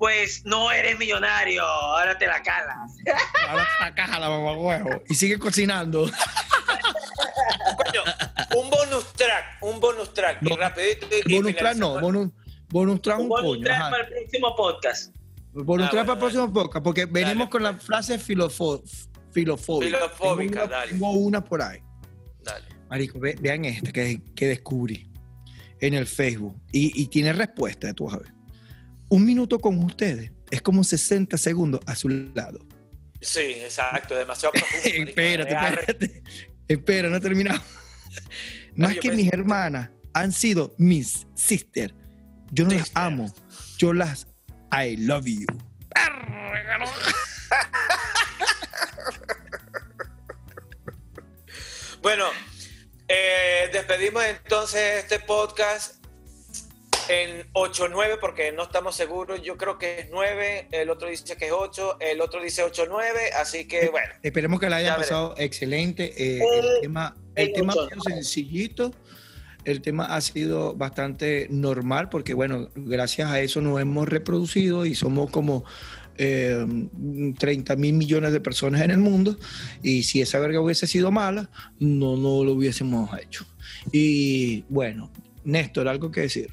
[0.00, 2.90] pues no eres millonario, ahora te la calas.
[3.48, 5.02] Ahora te la caja la mamá huevo.
[5.08, 6.06] Y sigue cocinando.
[7.76, 8.02] Coño,
[8.56, 10.40] un bonus track, un bonus track.
[10.40, 12.30] No, rapidito bonus track no, bonus,
[12.70, 15.14] bonus track un, bonus track para el próximo podcast.
[15.52, 18.18] Bonus ah, track para el próximo podcast, porque venimos con la frase
[19.32, 19.96] filofóbica.
[19.98, 20.92] Filofóbica, dale.
[20.92, 21.80] Tengo una por ahí.
[22.42, 22.66] Dale.
[22.88, 25.10] Marico, vean esta que, que descubrí
[25.80, 26.60] en el Facebook.
[26.72, 28.40] Y, y tiene respuesta, vas a ver
[29.10, 32.60] un minuto con ustedes es como 60 segundos a su lado.
[33.20, 35.10] Sí, exacto, demasiado profundo.
[35.10, 36.22] espérate, espérate.
[36.66, 37.60] Espera, no he terminado.
[38.76, 41.92] Más que mis hermanas han sido mis sisters.
[42.52, 43.32] Yo no las amo,
[43.78, 44.26] yo las
[44.72, 45.46] I love you.
[52.02, 52.24] bueno,
[53.08, 56.02] eh, despedimos entonces este podcast
[57.08, 59.42] en 8-9 porque no estamos seguros.
[59.42, 63.32] Yo creo que es 9, el otro dice que es 8, el otro dice 8-9,
[63.36, 64.14] así que bueno.
[64.22, 66.14] Esperemos que la haya pasado excelente.
[66.16, 68.94] Eh, el, tema, el tema ha sido sencillito.
[69.64, 74.94] El tema ha sido bastante normal porque, bueno, gracias a eso nos hemos reproducido y
[74.94, 75.64] somos como
[76.22, 76.66] eh,
[77.38, 79.38] 30 mil millones de personas en el mundo
[79.82, 81.48] y si esa verga hubiese sido mala,
[81.78, 83.46] no, no lo hubiésemos hecho.
[83.90, 85.10] Y bueno,
[85.44, 86.52] Néstor, ¿algo que decir?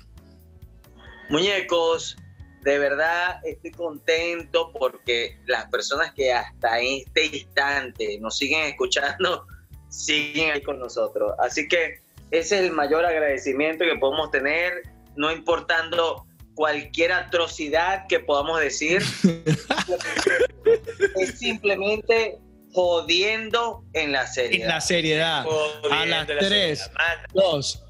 [1.29, 2.15] Muñecos,
[2.61, 9.47] de verdad estoy contento porque las personas que hasta este instante nos siguen escuchando,
[9.89, 11.33] siguen ahí con nosotros.
[11.39, 11.99] Así que
[12.31, 14.83] ese es el mayor agradecimiento que podemos tener,
[15.17, 16.25] no importando
[16.57, 19.03] cualquier atrocidad que podamos decir.
[21.15, 22.39] es simplemente
[22.73, 24.65] jodiendo en la seriedad.
[24.65, 25.45] En la seriedad.
[25.91, 26.91] a las 3,
[27.31, 27.83] 2,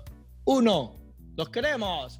[0.43, 0.99] 1.
[1.37, 2.19] Los queremos.